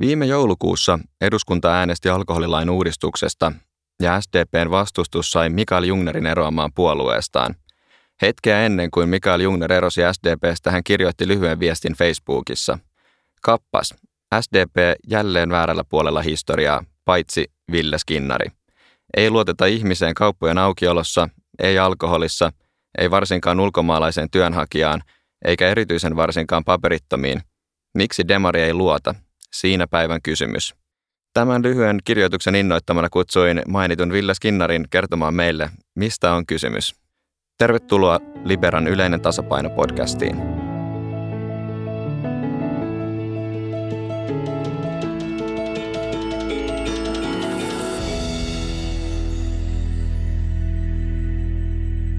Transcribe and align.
Viime 0.00 0.26
joulukuussa 0.26 0.98
eduskunta 1.20 1.74
äänesti 1.74 2.08
alkoholilain 2.08 2.70
uudistuksesta 2.70 3.52
ja 4.02 4.20
SDPn 4.20 4.70
vastustus 4.70 5.30
sai 5.30 5.50
Mikael 5.50 5.84
Jungnerin 5.84 6.26
eroamaan 6.26 6.70
puolueestaan. 6.74 7.54
Hetkeä 8.22 8.66
ennen 8.66 8.90
kuin 8.90 9.08
Mikael 9.08 9.40
Jungner 9.40 9.72
erosi 9.72 10.00
SDPstä, 10.12 10.70
hän 10.70 10.84
kirjoitti 10.84 11.28
lyhyen 11.28 11.60
viestin 11.60 11.94
Facebookissa. 11.94 12.78
Kappas, 13.42 13.94
SDP 14.40 14.76
jälleen 15.08 15.50
väärällä 15.50 15.84
puolella 15.88 16.22
historiaa, 16.22 16.84
paitsi 17.04 17.52
Ville 17.72 17.98
Skinnari. 17.98 18.46
Ei 19.16 19.30
luoteta 19.30 19.66
ihmiseen 19.66 20.14
kauppojen 20.14 20.58
aukiolossa, 20.58 21.28
ei 21.58 21.78
alkoholissa, 21.78 22.52
ei 22.98 23.10
varsinkaan 23.10 23.60
ulkomaalaiseen 23.60 24.30
työnhakijaan, 24.30 25.02
eikä 25.44 25.68
erityisen 25.68 26.16
varsinkaan 26.16 26.64
paperittomiin. 26.64 27.42
Miksi 27.94 28.28
Demari 28.28 28.60
ei 28.60 28.74
luota? 28.74 29.14
Siinä 29.54 29.86
päivän 29.86 30.22
kysymys. 30.22 30.74
Tämän 31.34 31.62
lyhyen 31.62 31.98
kirjoituksen 32.04 32.54
innoittamana 32.54 33.08
kutsuin 33.10 33.62
mainitun 33.68 34.12
Ville 34.12 34.34
Skinnarin 34.34 34.84
kertomaan 34.90 35.34
meille, 35.34 35.70
mistä 35.94 36.32
on 36.32 36.46
kysymys. 36.46 36.94
Tervetuloa 37.58 38.20
Liberan 38.44 38.88
yleinen 38.88 39.20
tasapaino 39.20 39.70
podcastiin. 39.70 40.36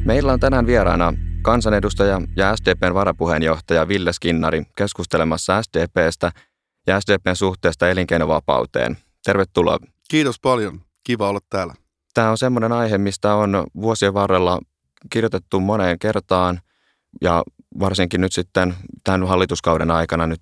Meillä 0.06 0.34
on 0.34 0.40
tänään 0.40 0.68
vieraana 0.68 1.14
kansanedustaja 1.42 2.22
ja 2.36 2.56
SDPn 2.56 2.94
varapuheenjohtaja 2.94 3.88
Ville 3.88 4.14
Skinnari 4.14 4.64
keskustelemassa 4.78 5.62
SDPstä 5.62 6.32
ja 6.88 7.02
SDPn 7.02 7.36
suhteesta 7.36 7.90
elinkeinovapauteen. 7.90 8.98
Tervetuloa. 9.26 9.78
Kiitos 10.10 10.40
paljon. 10.40 10.82
Kiva 11.04 11.30
olla 11.30 11.40
täällä. 11.50 11.74
Tämä 12.14 12.32
on 12.32 12.38
semmoinen 12.38 12.72
aihe, 12.72 12.98
mistä 12.98 13.36
on 13.36 13.68
vuosien 13.82 14.14
varrella 14.14 14.60
kirjoitettu 15.10 15.60
moneen 15.60 16.00
kertaan 16.00 16.60
ja 17.22 17.44
varsinkin 17.80 18.22
nyt 18.22 18.34
sitten 18.34 18.76
tämän 19.04 19.28
hallituskauden 19.28 19.92
aikana 19.92 20.28
nyt 20.28 20.42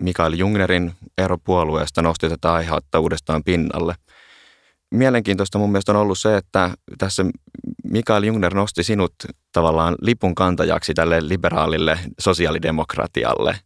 Mikael 0.00 0.32
Jungnerin 0.32 0.92
eropuolueesta 1.18 2.02
nosti 2.02 2.28
tätä 2.28 2.52
aihetta 2.52 3.00
uudestaan 3.00 3.44
pinnalle. 3.44 3.94
Mielenkiintoista 4.90 5.58
mun 5.58 5.70
mielestä 5.70 5.92
on 5.92 5.98
ollut 5.98 6.18
se, 6.18 6.36
että 6.36 6.70
tässä 6.98 7.24
Mikael 7.84 8.22
Jungner 8.22 8.54
nosti 8.54 8.82
sinut 8.82 9.14
tavallaan 9.52 9.94
lipun 10.00 10.34
kantajaksi 10.34 10.94
tälle 10.94 11.28
liberaalille 11.28 11.98
sosiaalidemokratialle. 12.18 13.56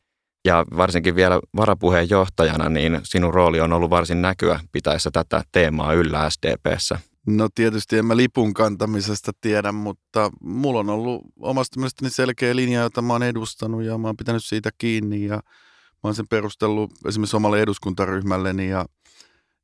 Ja 0.45 0.64
varsinkin 0.77 1.14
vielä 1.14 1.41
varapuheenjohtajana, 1.56 2.69
niin 2.69 3.00
sinun 3.03 3.34
rooli 3.34 3.61
on 3.61 3.73
ollut 3.73 3.91
varsin 3.91 4.23
näkyä 4.23 4.61
pitäessä 4.73 5.11
tätä 5.11 5.42
teemaa 5.53 5.92
yllä 5.92 6.31
SDPssä. 6.31 6.98
No 7.27 7.48
tietysti 7.55 7.98
en 7.98 8.06
mä 8.06 8.17
lipun 8.17 8.55
kantamisesta 8.55 9.33
tiedä, 9.41 9.73
mutta 9.73 10.31
mulla 10.41 10.81
on 10.81 10.91
ollut 10.91 11.23
omasta 11.41 11.81
mielestäni 11.81 12.11
selkeä 12.11 12.56
linja, 12.56 12.81
jota 12.81 13.03
mä 13.03 13.12
oon 13.12 13.23
edustanut 13.23 13.83
ja 13.83 13.98
mä 13.98 14.09
oon 14.09 14.17
pitänyt 14.17 14.45
siitä 14.45 14.70
kiinni 14.78 15.25
ja 15.25 15.36
mä 15.36 16.01
oon 16.03 16.14
sen 16.14 16.28
perustellut 16.28 16.92
esimerkiksi 17.06 17.36
omalle 17.36 17.62
eduskuntaryhmälleni 17.62 18.69
ja, 18.69 18.86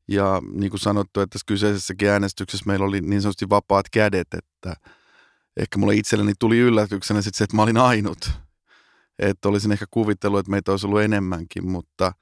ja 0.08 0.42
niin 0.52 0.70
kuin 0.70 0.80
sanottu, 0.80 1.20
että 1.20 1.32
tässä 1.32 1.46
kyseisessäkin 1.46 2.08
äänestyksessä 2.08 2.66
meillä 2.66 2.86
oli 2.86 3.00
niin 3.00 3.22
sanotusti 3.22 3.48
vapaat 3.48 3.86
kädet, 3.92 4.28
että 4.34 4.74
ehkä 5.56 5.78
mulle 5.78 5.94
itselleni 5.94 6.32
tuli 6.38 6.58
yllätyksenä 6.58 7.22
sitten 7.22 7.38
se, 7.38 7.44
että 7.44 7.56
mä 7.56 7.62
olin 7.62 7.76
ainut. 7.76 8.30
Että 9.20 9.48
olisin 9.48 9.72
ehkä 9.72 9.86
kuvitellut, 9.90 10.40
että 10.40 10.50
meitä 10.50 10.70
olisi 10.70 10.86
ollut 10.86 11.00
enemmänkin, 11.00 11.70
mutta– 11.70 12.12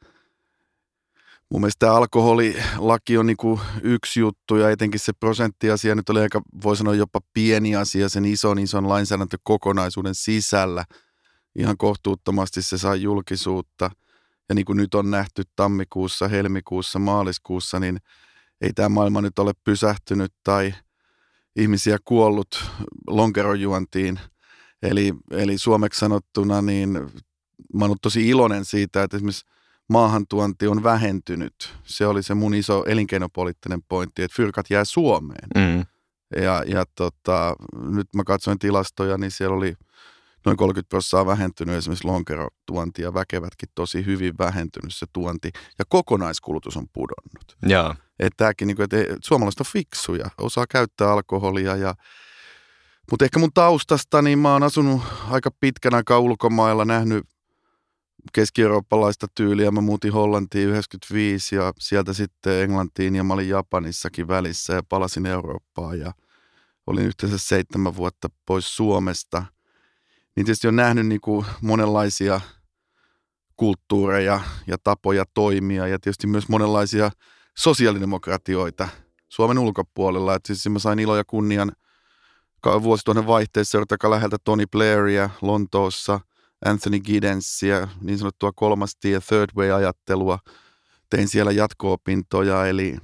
Mun 1.50 1.60
mielestä 1.60 1.78
tämä 1.78 1.94
alkoholilaki 1.94 3.18
on 3.18 3.26
niin 3.26 3.36
yksi 3.82 4.20
juttu 4.20 4.56
ja 4.56 4.70
etenkin 4.70 5.00
se 5.00 5.12
prosenttiasia 5.12 5.94
nyt 5.94 6.08
oli 6.08 6.20
aika, 6.20 6.42
voi 6.64 6.76
sanoa 6.76 6.94
jopa 6.94 7.20
pieni 7.32 7.76
asia 7.76 8.08
sen 8.08 8.24
ison 8.24 8.58
ison 8.58 8.88
lainsäädäntökokonaisuuden 8.88 10.14
sisällä. 10.14 10.84
Ihan 11.58 11.76
kohtuuttomasti 11.76 12.62
se 12.62 12.78
sai 12.78 13.02
julkisuutta 13.02 13.90
ja 14.48 14.54
niin 14.54 14.64
kuin 14.64 14.76
nyt 14.76 14.94
on 14.94 15.10
nähty 15.10 15.42
tammikuussa, 15.56 16.28
helmikuussa, 16.28 16.98
maaliskuussa, 16.98 17.80
niin 17.80 17.98
ei 18.60 18.72
tämä 18.72 18.88
maailma 18.88 19.20
nyt 19.20 19.38
ole 19.38 19.52
pysähtynyt 19.64 20.32
tai 20.44 20.74
ihmisiä 21.56 21.98
kuollut 22.04 22.64
lonkerojuontiin. 23.06 24.20
Eli, 24.82 25.14
eli 25.30 25.58
suomeksi 25.58 26.00
sanottuna, 26.00 26.62
niin 26.62 26.90
mä 27.74 27.84
oon 27.84 27.96
tosi 28.02 28.28
iloinen 28.28 28.64
siitä, 28.64 29.02
että 29.02 29.16
esimerkiksi 29.16 29.46
maahantuonti 29.88 30.66
on 30.66 30.82
vähentynyt. 30.82 31.74
Se 31.84 32.06
oli 32.06 32.22
se 32.22 32.34
mun 32.34 32.54
iso 32.54 32.84
elinkeinopoliittinen 32.86 33.82
pointti, 33.88 34.22
että 34.22 34.36
fyrkat 34.36 34.70
jää 34.70 34.84
Suomeen. 34.84 35.48
Mm. 35.56 35.84
Ja, 36.42 36.62
ja 36.66 36.84
tota, 36.94 37.56
nyt 37.72 38.14
mä 38.14 38.24
katsoin 38.24 38.58
tilastoja, 38.58 39.18
niin 39.18 39.30
siellä 39.30 39.56
oli 39.56 39.74
noin 40.46 40.56
30 40.56 40.88
prosenttia 40.88 41.26
vähentynyt 41.26 41.76
esimerkiksi 41.76 42.06
lonkerotuonti 42.06 43.02
ja 43.02 43.14
väkevätkin 43.14 43.68
tosi 43.74 44.06
hyvin 44.06 44.38
vähentynyt 44.38 44.94
se 44.94 45.06
tuonti. 45.12 45.50
Ja 45.78 45.84
kokonaiskulutus 45.88 46.76
on 46.76 46.86
pudonnut. 46.92 47.56
Jaa. 47.66 47.96
Että 48.18 48.36
tämäkin, 48.36 48.66
niin 48.68 48.76
kuin, 48.76 48.84
että 48.84 49.16
suomalaiset 49.24 49.60
on 49.60 49.66
fiksuja, 49.72 50.30
osaa 50.38 50.66
käyttää 50.70 51.12
alkoholia 51.12 51.76
ja 51.76 51.94
mutta 53.10 53.24
ehkä 53.24 53.38
mun 53.38 53.52
taustasta, 53.54 54.22
niin 54.22 54.38
mä 54.38 54.52
oon 54.52 54.62
asunut 54.62 55.02
aika 55.30 55.50
pitkän 55.60 55.94
aikaa 55.94 56.18
ulkomailla, 56.18 56.84
nähnyt 56.84 57.24
keski-eurooppalaista 58.32 59.26
tyyliä. 59.34 59.70
Mä 59.70 59.80
muutin 59.80 60.12
Hollantiin 60.12 60.68
95 60.68 61.56
ja 61.56 61.72
sieltä 61.78 62.12
sitten 62.12 62.62
Englantiin 62.62 63.16
ja 63.16 63.24
mä 63.24 63.34
olin 63.34 63.48
Japanissakin 63.48 64.28
välissä 64.28 64.72
ja 64.74 64.82
palasin 64.88 65.26
Eurooppaan 65.26 65.98
ja 65.98 66.12
olin 66.86 67.06
yhteensä 67.06 67.38
seitsemän 67.38 67.96
vuotta 67.96 68.28
pois 68.46 68.76
Suomesta. 68.76 69.44
Niin 70.36 70.46
tietysti 70.46 70.68
on 70.68 70.76
nähnyt 70.76 71.06
niin 71.06 71.20
kuin 71.20 71.46
monenlaisia 71.60 72.40
kulttuureja 73.56 74.40
ja 74.66 74.76
tapoja 74.84 75.24
toimia 75.34 75.86
ja 75.86 75.98
tietysti 75.98 76.26
myös 76.26 76.48
monenlaisia 76.48 77.10
sosiaalidemokratioita 77.58 78.88
Suomen 79.28 79.58
ulkopuolella. 79.58 80.34
Et 80.34 80.46
siis 80.46 80.68
mä 80.68 80.78
sain 80.78 80.98
ilo 80.98 81.16
ja 81.16 81.24
kunnian 81.24 81.72
vuosituhannen 82.82 83.26
vaihteessa 83.26 83.70
seurata 83.70 84.10
läheltä 84.10 84.36
Tony 84.44 84.64
Blairia 84.66 85.30
Lontoossa– 85.42 86.20
Anthony 86.64 87.00
Giddensia, 87.00 87.88
niin 88.00 88.18
sanottua 88.18 88.52
kolmas 88.52 88.96
tie, 88.96 89.20
third 89.20 89.50
way-ajattelua. 89.56 90.38
Tein 91.10 91.28
siellä 91.28 91.52
jatko-opintoja, 91.52 92.66
eli 92.66 92.96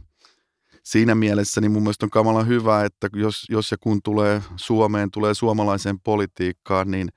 siinä 0.82 1.14
mielessä 1.14 1.60
niin 1.60 1.72
mun 1.72 1.82
mielestä 1.82 2.06
on 2.06 2.10
kamala 2.10 2.44
hyvä, 2.44 2.84
että 2.84 3.08
jos, 3.12 3.44
jos 3.48 3.70
ja 3.70 3.76
kun 3.80 4.02
tulee 4.02 4.42
Suomeen, 4.56 5.10
tulee 5.10 5.34
suomalaiseen 5.34 6.00
politiikkaan, 6.00 6.90
niin 6.90 7.08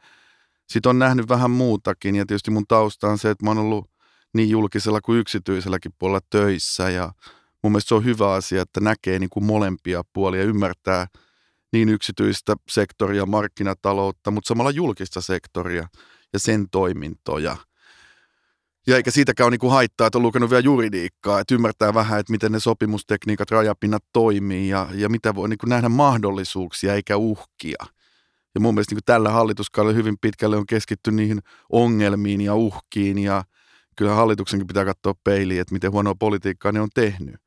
sit 0.70 0.86
on 0.86 1.00
nähnyt 1.00 1.30
vähän 1.30 1.52
muutakin. 1.52 2.16
Ja 2.16 2.26
tietysti 2.26 2.52
mun 2.52 2.68
tausta 2.68 3.08
on 3.08 3.18
se, 3.18 3.30
että 3.30 3.46
mä 3.46 3.50
oon 3.50 3.58
ollut 3.58 3.90
niin 4.34 4.50
julkisella 4.50 5.02
kuin 5.02 5.20
yksityiselläkin 5.20 5.92
puolella 6.00 6.22
töissä 6.30 6.90
ja 6.90 7.14
mun 7.64 7.72
mielestä 7.72 7.88
se 7.88 7.96
on 7.96 8.06
hyvä 8.06 8.34
asia, 8.34 8.62
että 8.62 8.80
näkee 8.80 9.20
niin 9.20 9.30
kuin 9.30 9.46
molempia 9.46 10.04
puolia, 10.14 10.44
ymmärtää 10.44 11.08
niin 11.74 11.90
yksityistä 11.90 12.56
sektoria, 12.70 13.26
markkinataloutta, 13.26 14.32
mutta 14.32 14.48
samalla 14.48 14.72
julkista 14.72 15.22
sektoria 15.22 15.88
ja 16.34 16.40
sen 16.40 16.70
toimintoja. 16.72 17.58
Ja 18.88 18.96
eikä 18.96 19.12
siitäkään 19.12 19.48
ole 19.48 19.58
niin 19.62 19.72
haittaa, 19.72 20.08
että 20.08 20.18
on 20.18 20.22
lukenut 20.22 20.50
vielä 20.50 20.62
juridiikkaa, 20.62 21.40
että 21.40 21.56
ymmärtää 21.56 21.94
vähän, 21.94 22.20
että 22.20 22.32
miten 22.32 22.52
ne 22.52 22.60
sopimustekniikat, 22.60 23.52
rajapinnat 23.52 24.04
toimii 24.14 24.70
ja, 24.70 24.90
ja 24.94 25.10
mitä 25.10 25.36
voi 25.36 25.50
niin 25.50 25.60
nähdä 25.66 25.90
mahdollisuuksia 25.90 26.94
eikä 26.94 27.18
uhkia. 27.18 27.86
Ja 28.56 28.62
mun 28.62 28.74
mielestä 28.74 28.96
niin 28.96 29.04
tällä 29.06 29.30
hallituskaudella 29.30 29.96
hyvin 29.96 30.18
pitkälle 30.22 30.58
on 30.58 30.66
keskitty 30.66 31.12
niihin 31.12 31.40
ongelmiin 31.72 32.42
ja 32.42 32.56
uhkiin 32.56 33.18
ja 33.18 33.44
kyllä 33.96 34.14
hallituksenkin 34.14 34.68
pitää 34.68 34.86
katsoa 34.86 35.14
peiliin, 35.24 35.62
että 35.62 35.74
miten 35.74 35.92
huonoa 35.92 36.16
politiikkaa 36.20 36.72
ne 36.72 36.82
on 36.82 36.90
tehnyt. 36.94 37.47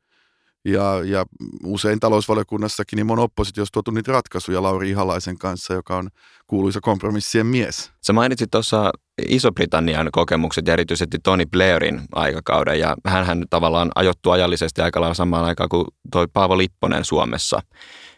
Ja, 0.65 1.03
ja 1.05 1.25
usein 1.65 2.01
talousvaliokunnassakin 2.01 2.97
niin 2.97 3.11
on 3.11 3.19
oppositiossa 3.19 3.73
tuotu 3.73 3.91
niitä 3.91 4.13
ratkaisuja 4.13 4.63
Lauri 4.63 4.91
Ihalaisen 4.91 5.39
kanssa, 5.39 5.75
joka 5.75 5.97
on 5.97 6.09
kuuluisa 6.47 6.81
kompromissien 6.81 7.47
mies. 7.47 7.93
Sä 8.07 8.13
mainitsit 8.13 8.51
tuossa 8.51 8.91
Iso-Britannian 9.29 10.09
kokemukset 10.13 10.67
ja 10.67 10.73
erityisesti 10.73 11.19
Tony 11.23 11.47
Blairin 11.47 12.01
aikakauden 12.13 12.79
ja 12.79 12.97
hän 13.07 13.45
tavallaan 13.51 13.91
ajoittu 13.95 14.31
ajallisesti 14.31 14.83
aika 14.83 15.01
lailla 15.01 15.15
samaan 15.15 15.45
aikaan 15.45 15.69
kuin 15.69 15.85
toi 16.13 16.27
Paavo 16.33 16.59
Lipponen 16.59 17.05
Suomessa. 17.05 17.61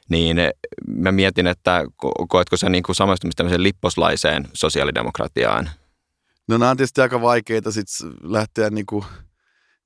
Niin 0.08 0.36
mä 0.86 1.12
mietin, 1.12 1.46
että 1.46 1.84
koetko 2.28 2.56
sä 2.56 2.68
niin 2.68 2.82
kuin 2.82 2.96
samaistumista 2.96 3.36
tämmöiseen 3.36 3.62
lipposlaiseen 3.62 4.48
sosiaalidemokratiaan? 4.52 5.70
No 6.48 6.58
nämä 6.58 6.70
on 6.70 6.76
tietysti 6.76 7.00
aika 7.00 7.20
vaikeita 7.20 7.72
sitten 7.72 8.12
lähteä 8.22 8.70
niin 8.70 8.86
kuin 8.86 9.04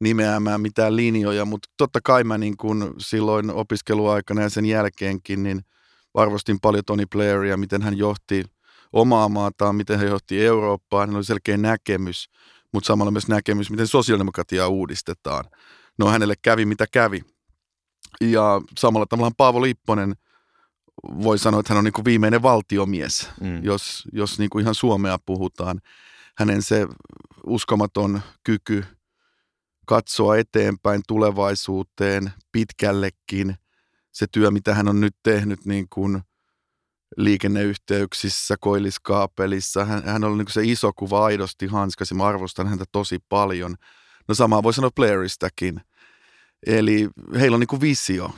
nimeämään 0.00 0.60
mitään 0.60 0.96
linjoja, 0.96 1.44
mutta 1.44 1.68
totta 1.76 2.00
kai 2.04 2.24
mä 2.24 2.38
niin 2.38 2.56
kuin 2.56 2.94
silloin 2.98 3.50
opiskeluaikana 3.50 4.42
ja 4.42 4.50
sen 4.50 4.66
jälkeenkin 4.66 5.42
niin 5.42 5.60
arvostin 6.14 6.60
paljon 6.62 6.84
Tony 6.84 7.06
Blairia, 7.12 7.56
miten 7.56 7.82
hän 7.82 7.98
johti 7.98 8.44
omaa 8.92 9.28
maataan, 9.28 9.76
miten 9.76 9.98
hän 9.98 10.08
johti 10.08 10.46
Eurooppaa, 10.46 11.06
hän 11.06 11.16
oli 11.16 11.24
selkeä 11.24 11.56
näkemys. 11.56 12.30
mutta 12.72 12.86
samalla 12.86 13.10
myös 13.10 13.28
näkemys, 13.28 13.70
miten 13.70 13.86
sosiaalidemokratiaa 13.86 14.68
uudistetaan. 14.68 15.44
No 15.98 16.06
hänelle 16.06 16.34
kävi 16.42 16.64
mitä 16.64 16.86
kävi. 16.92 17.22
Ja 18.20 18.60
samalla 18.78 19.06
tavalla 19.06 19.32
Paavo 19.36 19.62
Lipponen 19.62 20.14
voi 21.22 21.38
sanoa, 21.38 21.60
että 21.60 21.72
hän 21.72 21.78
on 21.78 21.84
niin 21.84 21.92
kuin 21.92 22.04
viimeinen 22.04 22.42
valtiomies, 22.42 23.30
mm. 23.40 23.64
jos, 23.64 24.04
jos 24.12 24.38
niin 24.38 24.50
kuin 24.50 24.62
ihan 24.62 24.74
Suomea 24.74 25.18
puhutaan. 25.26 25.80
Hänen 26.38 26.62
se 26.62 26.86
uskomaton 27.46 28.20
kyky 28.44 28.84
katsoa 29.86 30.36
eteenpäin 30.36 31.02
tulevaisuuteen 31.08 32.32
pitkällekin. 32.52 33.56
Se 34.12 34.26
työ, 34.32 34.50
mitä 34.50 34.74
hän 34.74 34.88
on 34.88 35.00
nyt 35.00 35.16
tehnyt 35.22 35.64
niin 35.64 35.86
kuin 35.90 36.22
liikenneyhteyksissä, 37.16 38.56
koilliskaapelissa. 38.60 39.84
Hän, 39.84 40.04
hän 40.04 40.24
on 40.24 40.38
niin 40.38 40.50
se 40.50 40.64
iso 40.64 40.92
kuva 40.92 41.24
aidosti 41.24 41.66
hanskasi. 41.66 42.14
Mä 42.14 42.26
arvostan 42.26 42.68
häntä 42.68 42.84
tosi 42.92 43.18
paljon. 43.28 43.76
No 44.28 44.34
samaa 44.34 44.62
voi 44.62 44.74
sanoa 44.74 44.90
Blairistakin. 44.90 45.80
Eli 46.66 47.08
heillä 47.38 47.54
on 47.54 47.60
niin 47.60 47.68
kuin 47.68 47.80
visio. 47.80 48.30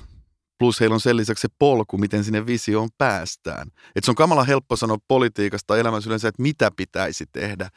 Plus 0.58 0.80
heillä 0.80 0.94
on 0.94 1.00
sen 1.00 1.16
lisäksi 1.16 1.42
se 1.42 1.48
polku, 1.58 1.98
miten 1.98 2.24
sinne 2.24 2.46
visioon 2.46 2.88
päästään. 2.98 3.68
Et 3.96 4.04
se 4.04 4.10
on 4.10 4.14
kamala 4.14 4.44
helppo 4.44 4.76
sanoa 4.76 4.98
politiikasta 5.08 5.78
elämässä 5.78 6.08
yleensä, 6.08 6.28
että 6.28 6.42
mitä 6.42 6.70
pitäisi 6.76 7.24
tehdä. 7.32 7.70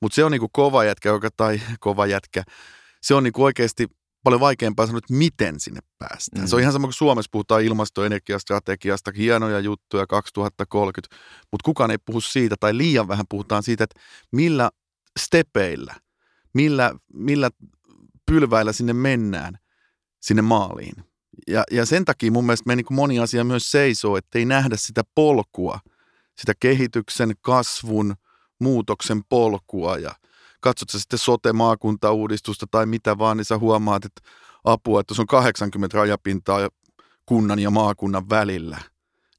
Mutta 0.00 0.14
se 0.16 0.24
on 0.24 0.32
niin 0.32 0.40
kuin 0.40 0.52
kova 0.52 0.84
jätkä, 0.84 1.08
joka, 1.08 1.28
tai 1.36 1.60
kova 1.80 2.06
jätkä, 2.06 2.42
se 3.02 3.14
on 3.14 3.24
niin 3.24 3.32
kuin 3.32 3.44
oikeasti 3.44 3.86
paljon 4.26 4.40
vaikeampaa 4.40 4.86
sanoa, 4.86 4.98
että 4.98 5.14
miten 5.14 5.60
sinne 5.60 5.80
päästään. 5.98 6.44
Mm. 6.44 6.48
Se 6.48 6.56
on 6.56 6.60
ihan 6.60 6.72
sama 6.72 6.86
kuin 6.86 6.94
Suomessa 6.94 7.28
puhutaan 7.32 7.62
ilmastoenergiastrategiasta, 7.62 9.12
hienoja 9.16 9.60
juttuja 9.60 10.06
2030, 10.06 11.16
mutta 11.52 11.64
kukaan 11.64 11.90
ei 11.90 11.98
puhu 11.98 12.20
siitä 12.20 12.56
tai 12.60 12.76
liian 12.76 13.08
vähän 13.08 13.26
puhutaan 13.28 13.62
siitä, 13.62 13.84
että 13.84 14.00
millä 14.32 14.70
stepeillä, 15.18 15.94
millä, 16.54 16.94
millä 17.12 17.50
pylväillä 18.26 18.72
sinne 18.72 18.92
mennään 18.92 19.58
sinne 20.20 20.42
maaliin. 20.42 21.04
Ja, 21.46 21.64
ja 21.70 21.86
sen 21.86 22.04
takia 22.04 22.30
mun 22.30 22.46
mielestä 22.46 22.66
me 22.66 22.76
niin 22.76 22.86
kuin 22.86 22.96
moni 22.96 23.18
asia 23.18 23.44
myös 23.44 23.70
seisoo, 23.70 24.16
että 24.16 24.38
ei 24.38 24.44
nähdä 24.44 24.76
sitä 24.76 25.02
polkua, 25.14 25.78
sitä 26.38 26.52
kehityksen, 26.60 27.34
kasvun, 27.40 28.14
muutoksen 28.60 29.22
polkua 29.28 29.98
ja– 29.98 30.14
katsot 30.66 30.90
sä 30.90 30.98
sitten 30.98 31.18
sote-maakuntauudistusta 31.18 32.66
tai 32.70 32.86
mitä 32.86 33.18
vaan, 33.18 33.36
niin 33.36 33.44
sä 33.44 33.58
huomaat, 33.58 34.04
että 34.04 34.22
apua, 34.64 35.00
että 35.00 35.14
se 35.14 35.22
on 35.22 35.26
80 35.26 35.98
rajapintaa 35.98 36.68
kunnan 37.26 37.58
ja 37.58 37.70
maakunnan 37.70 38.28
välillä. 38.30 38.78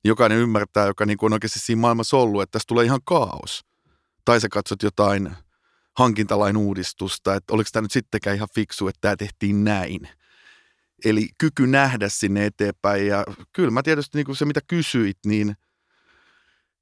Jokainen 0.04 0.38
ymmärtää, 0.38 0.86
joka 0.86 1.06
niin 1.06 1.18
on 1.22 1.34
oikeasti 1.34 1.60
siinä 1.60 1.80
maailmassa 1.80 2.18
ollut, 2.18 2.42
että 2.42 2.52
tässä 2.52 2.68
tulee 2.68 2.86
ihan 2.86 3.00
kaos. 3.06 3.66
Tai 4.26 4.42
sä 4.42 4.50
katsot 4.50 4.84
jotain 4.84 5.36
hankintalain 5.98 6.58
uudistusta, 6.58 7.36
että 7.36 7.54
oliko 7.54 7.70
tämä 7.74 7.82
nyt 7.82 7.92
sittenkään 7.92 8.36
ihan 8.36 8.50
fiksu, 8.56 8.88
että 8.88 9.02
tämä 9.02 9.16
tehtiin 9.16 9.64
näin. 9.64 10.10
Eli 11.06 11.30
kyky 11.38 11.68
nähdä 11.68 12.10
sinne 12.10 12.46
eteenpäin 12.46 13.08
ja 13.08 13.26
kyllä 13.54 13.72
mä 13.72 13.84
tietysti 13.84 14.18
niin 14.18 14.26
kuin 14.26 14.36
se 14.36 14.46
mitä 14.46 14.62
kysyit, 14.68 15.18
niin– 15.26 15.56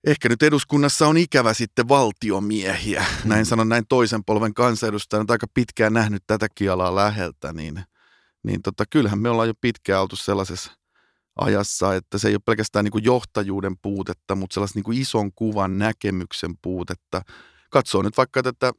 ehkä 0.05 0.29
nyt 0.29 0.43
eduskunnassa 0.43 1.07
on 1.07 1.17
ikävä 1.17 1.53
sitten 1.53 1.87
valtiomiehiä. 1.87 3.05
Mm. 3.23 3.29
Näin 3.29 3.45
sanon 3.45 3.69
näin 3.69 3.83
toisen 3.89 4.23
polven 4.23 4.53
kansanedustajana, 4.53 5.25
aika 5.29 5.47
pitkään 5.53 5.93
nähnyt 5.93 6.23
tätäkin 6.27 6.71
alaa 6.71 6.95
läheltä, 6.95 7.53
niin, 7.53 7.83
niin 8.43 8.61
tota, 8.61 8.83
kyllähän 8.89 9.19
me 9.19 9.29
ollaan 9.29 9.47
jo 9.47 9.53
pitkään 9.61 10.01
oltu 10.01 10.15
sellaisessa 10.15 10.71
ajassa, 11.35 11.95
että 11.95 12.17
se 12.17 12.27
ei 12.27 12.33
ole 12.33 12.41
pelkästään 12.45 12.85
niin 12.85 12.91
kuin 12.91 13.03
johtajuuden 13.03 13.77
puutetta, 13.81 14.35
mutta 14.35 14.53
sellaisen 14.53 14.75
niin 14.75 14.83
kuin 14.83 14.97
ison 14.97 15.31
kuvan 15.33 15.77
näkemyksen 15.77 16.57
puutetta. 16.61 17.21
Katsoo 17.69 18.01
nyt 18.01 18.17
vaikka 18.17 18.43
tätä 18.43 18.71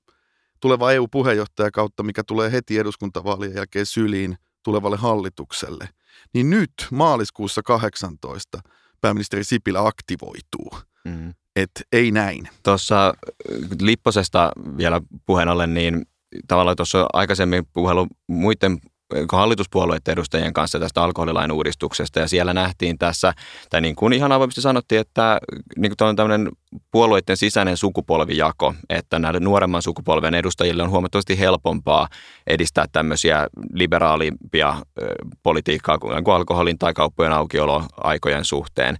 tulevaa 0.60 0.92
EU-puheenjohtajakautta, 0.92 2.02
mikä 2.02 2.24
tulee 2.24 2.52
heti 2.52 2.78
eduskuntavaalien 2.78 3.54
jälkeen 3.54 3.86
syliin 3.86 4.36
tulevalle 4.62 4.96
hallitukselle. 4.96 5.88
Niin 6.34 6.50
nyt 6.50 6.72
maaliskuussa 6.90 7.62
18 7.62 8.60
pääministeri 9.00 9.44
Sipilä 9.44 9.86
aktivoituu– 9.86 10.70
Mm. 11.06 11.34
Että 11.56 11.80
ei 11.92 12.10
näin. 12.10 12.48
Tuossa 12.62 13.06
äh, 13.08 13.14
Lipposesta 13.80 14.52
vielä 14.76 15.00
puheen 15.26 15.48
ollen, 15.48 15.74
niin 15.74 16.06
tavallaan 16.48 16.76
tuossa 16.76 17.06
aikaisemmin 17.12 17.66
puhelu 17.72 18.06
muiden 18.26 18.78
hallituspuolueiden 19.32 20.12
edustajien 20.12 20.52
kanssa 20.52 20.78
tästä 20.78 21.02
alkoholilain 21.02 21.52
uudistuksesta 21.52 22.20
ja 22.20 22.28
siellä 22.28 22.54
nähtiin 22.54 22.98
tässä, 22.98 23.32
tai 23.70 23.80
niin 23.80 23.96
kuin 23.96 24.12
ihan 24.12 24.32
avoimesti 24.32 24.60
sanottiin, 24.60 25.00
että 25.00 25.40
niin 25.76 25.92
kuin 25.98 26.08
on 26.08 26.16
tämmöinen 26.16 26.48
puolueiden 26.90 27.36
sisäinen 27.36 27.76
sukupolvijako, 27.76 28.74
että 28.88 29.18
näille 29.18 29.40
nuoremman 29.40 29.82
sukupolven 29.82 30.34
edustajille 30.34 30.82
on 30.82 30.90
huomattavasti 30.90 31.38
helpompaa 31.38 32.08
edistää 32.46 32.84
tämmöisiä 32.92 33.46
liberaalimpia 33.72 34.74
politiikkaa 35.42 35.98
kuin 35.98 36.14
alkoholin 36.34 36.78
tai 36.78 36.94
kauppojen 36.94 37.32
aukioloaikojen 37.32 38.44
suhteen. 38.44 38.98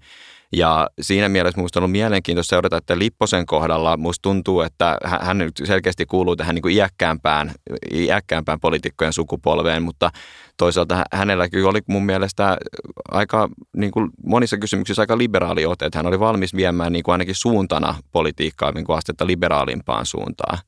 Ja 0.52 0.88
siinä 1.00 1.28
mielessä 1.28 1.56
minusta 1.56 1.78
on 1.78 1.82
ollut 1.82 1.92
mielenkiintoista 1.92 2.50
seurata, 2.50 2.76
että 2.76 2.98
Lipposen 2.98 3.46
kohdalla 3.46 3.96
minusta 3.96 4.22
tuntuu, 4.22 4.60
että 4.60 4.98
hän 5.04 5.38
nyt 5.38 5.62
selkeästi 5.64 6.06
kuuluu 6.06 6.36
tähän 6.36 6.54
niin 6.54 6.62
kuin 6.62 6.74
iäkkäämpään, 6.74 7.52
iäkkäämpään 7.92 8.60
poliitikkojen 8.60 9.12
sukupolveen, 9.12 9.82
mutta 9.82 10.10
toisaalta 10.56 11.04
hänelläkin 11.12 11.64
oli 11.64 11.80
mun 11.88 12.06
mielestä 12.06 12.56
aika 13.10 13.48
niin 13.76 13.90
kuin 13.90 14.10
monissa 14.26 14.58
kysymyksissä 14.58 15.02
aika 15.02 15.18
liberaali 15.18 15.66
ote, 15.66 15.86
että 15.86 15.98
hän 15.98 16.06
oli 16.06 16.20
valmis 16.20 16.54
viemään 16.54 16.92
niin 16.92 17.02
kuin 17.02 17.12
ainakin 17.12 17.34
suuntana 17.34 17.94
politiikkaa 18.12 18.72
niin 18.72 18.84
kuin 18.84 18.98
astetta 18.98 19.26
liberaalimpaan 19.26 20.06
suuntaan. 20.06 20.58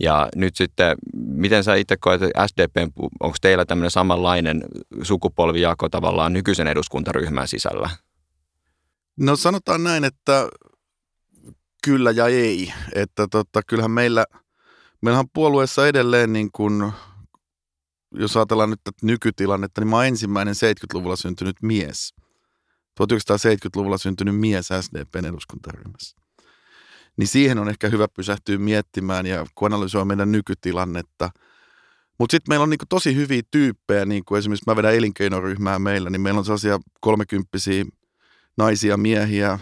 Ja 0.00 0.28
nyt 0.34 0.56
sitten, 0.56 0.96
miten 1.14 1.64
sä 1.64 1.74
itse 1.74 1.96
koet, 1.96 2.22
että 2.22 2.46
SDP, 2.46 2.76
onko 3.20 3.36
teillä 3.40 3.64
tämmöinen 3.64 3.90
samanlainen 3.90 4.64
sukupolvijako 5.02 5.88
tavallaan 5.88 6.32
nykyisen 6.32 6.66
eduskuntaryhmän 6.66 7.48
sisällä? 7.48 7.90
No 9.16 9.36
sanotaan 9.36 9.84
näin, 9.84 10.04
että 10.04 10.48
kyllä 11.84 12.10
ja 12.10 12.26
ei. 12.26 12.72
Että 12.94 13.26
tota, 13.30 13.62
kyllähän 13.62 13.90
meillä, 13.90 14.24
meillä 15.02 15.20
on 15.20 15.30
puolueessa 15.34 15.88
edelleen 15.88 16.32
niin 16.32 16.48
kuin, 16.52 16.92
jos 18.14 18.36
ajatellaan 18.36 18.70
nyt 18.70 18.80
tätä 18.84 18.98
nykytilannetta, 19.02 19.80
niin 19.80 19.88
mä 19.88 19.96
oon 19.96 20.06
ensimmäinen 20.06 20.54
70-luvulla 20.54 21.16
syntynyt 21.16 21.56
mies. 21.62 22.14
1970-luvulla 23.02 23.98
syntynyt 23.98 24.40
mies 24.40 24.68
SDPn 24.80 25.26
eduskuntaryhmässä. 25.26 26.16
Niin 27.16 27.28
siihen 27.28 27.58
on 27.58 27.68
ehkä 27.68 27.88
hyvä 27.88 28.08
pysähtyä 28.08 28.58
miettimään 28.58 29.26
ja 29.26 29.46
kun 29.54 29.72
analysoi 29.72 30.04
meidän 30.04 30.32
nykytilannetta. 30.32 31.30
Mutta 32.18 32.32
sitten 32.32 32.52
meillä 32.52 32.62
on 32.62 32.70
niinku 32.70 32.84
tosi 32.88 33.14
hyviä 33.14 33.42
tyyppejä, 33.50 34.04
niin 34.04 34.24
kuin 34.24 34.38
esimerkiksi 34.38 34.64
mä 34.66 34.76
vedän 34.76 34.94
elinkeinoryhmää 34.94 35.78
meillä, 35.78 36.10
niin 36.10 36.20
meillä 36.20 36.38
on 36.38 36.44
sellaisia 36.44 36.78
kolmekymppisiä 37.00 37.84
naisia, 38.56 38.96
miehiä, 38.96 39.58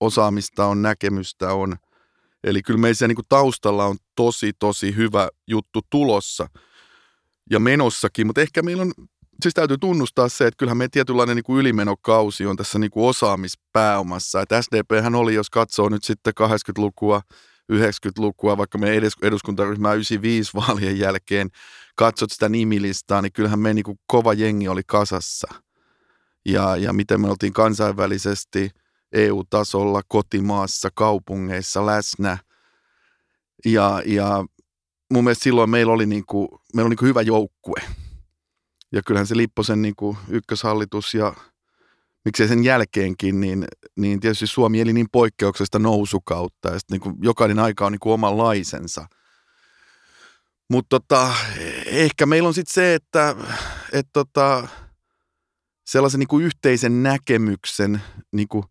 osaamista 0.00 0.66
on, 0.66 0.82
näkemystä 0.82 1.52
on. 1.52 1.76
Eli 2.44 2.62
kyllä 2.62 2.80
meissä 2.80 3.08
niin 3.08 3.18
taustalla 3.28 3.84
on 3.84 3.96
tosi, 4.16 4.52
tosi 4.58 4.96
hyvä 4.96 5.28
juttu 5.46 5.80
tulossa 5.90 6.46
ja 7.50 7.60
menossakin, 7.60 8.26
mutta 8.26 8.40
ehkä 8.40 8.62
meillä 8.62 8.82
on, 8.82 8.92
siis 9.42 9.54
täytyy 9.54 9.78
tunnustaa 9.78 10.28
se, 10.28 10.46
että 10.46 10.58
kyllähän 10.58 10.76
meidän 10.76 10.90
tietynlainen 10.90 11.36
niin 11.36 11.44
kuin 11.44 11.60
ylimenokausi 11.60 12.46
on 12.46 12.56
tässä 12.56 12.78
niin 12.78 12.90
kuin 12.90 13.08
osaamispääomassa. 13.08 14.40
Että 14.40 14.62
SDP 14.62 15.02
hän 15.02 15.14
oli, 15.14 15.34
jos 15.34 15.50
katsoo 15.50 15.88
nyt 15.88 16.04
sitten 16.04 16.32
80-lukua, 16.40 17.22
90-lukua, 17.72 18.56
vaikka 18.56 18.78
me 18.78 19.00
eduskuntaryhmää 19.22 19.94
95 19.94 20.50
vaalien 20.54 20.98
jälkeen 20.98 21.48
katsot 21.96 22.32
sitä 22.32 22.48
nimilistaa, 22.48 23.22
niin 23.22 23.32
kyllähän 23.32 23.58
me 23.58 23.74
niin 23.74 23.84
kuin 23.84 23.98
kova 24.06 24.32
jengi 24.32 24.68
oli 24.68 24.82
kasassa– 24.86 25.48
ja, 26.48 26.76
ja 26.76 26.92
miten 26.92 27.20
me 27.20 27.30
oltiin 27.30 27.52
kansainvälisesti 27.52 28.70
EU-tasolla, 29.12 30.02
kotimaassa, 30.08 30.88
kaupungeissa 30.94 31.86
läsnä. 31.86 32.38
Ja, 33.64 34.02
ja 34.06 34.44
mun 35.12 35.24
mielestä 35.24 35.44
silloin 35.44 35.70
meillä 35.70 35.92
oli, 35.92 36.06
niin 36.06 36.26
kuin, 36.26 36.48
meillä 36.74 36.86
oli 36.86 36.92
niin 36.92 36.98
kuin 36.98 37.08
hyvä 37.08 37.22
joukkue. 37.22 37.80
Ja 38.92 39.02
kyllähän 39.06 39.26
se 39.26 39.36
Lipposen 39.36 39.82
niin 39.82 39.96
kuin 39.96 40.16
ykköshallitus 40.28 41.14
ja 41.14 41.34
miksei 42.24 42.48
sen 42.48 42.64
jälkeenkin, 42.64 43.40
niin, 43.40 43.66
niin 43.96 44.20
tietysti 44.20 44.46
Suomi 44.46 44.80
eli 44.80 44.92
niin 44.92 45.10
poikkeuksesta 45.12 45.78
nousukautta. 45.78 46.68
Ja 46.68 46.78
niin 46.90 47.00
kuin 47.00 47.14
jokainen 47.22 47.58
aika 47.58 47.86
on 47.86 47.92
niin 47.92 48.00
kuin 48.00 48.12
omanlaisensa. 48.12 49.06
Mutta 50.70 51.00
tota, 51.00 51.34
ehkä 51.86 52.26
meillä 52.26 52.46
on 52.46 52.54
sitten 52.54 52.74
se, 52.74 52.94
että 52.94 53.36
et 53.92 54.06
tota, 54.12 54.68
sellaisen 55.88 56.18
niin 56.18 56.28
kuin 56.28 56.44
yhteisen 56.44 57.02
näkemyksen, 57.02 58.02
niin 58.32 58.48
kuin 58.48 58.64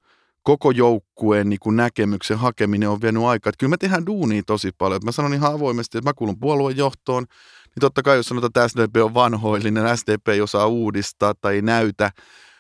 koko 0.44 0.72
joukkueen 0.72 1.50
niin 1.50 1.60
kuin 1.60 1.76
näkemyksen 1.76 2.38
hakeminen 2.38 2.90
on 2.90 3.02
vienyt 3.02 3.24
aikaa. 3.24 3.50
Että 3.50 3.60
kyllä 3.60 3.70
me 3.70 3.78
tehdään 3.78 4.06
duunia 4.06 4.42
tosi 4.46 4.72
paljon. 4.78 5.02
Mä 5.04 5.12
sanon 5.12 5.34
ihan 5.34 5.54
avoimesti, 5.54 5.98
että 5.98 6.10
mä 6.10 6.14
kuulun 6.14 6.40
puolueen 6.40 6.78
johtoon, 6.78 7.24
niin 7.64 7.82
totta 7.82 8.04
kai 8.04 8.18
jos 8.18 8.26
sanotaan, 8.26 8.50
että 8.50 8.68
SDP 8.68 8.96
on 9.04 9.14
vanhoillinen, 9.14 9.98
SDP 9.98 10.28
ei 10.28 10.42
osaa 10.42 10.68
uudistaa 10.68 11.34
tai 11.42 11.56
ei 11.56 11.62
näytä 11.62 12.12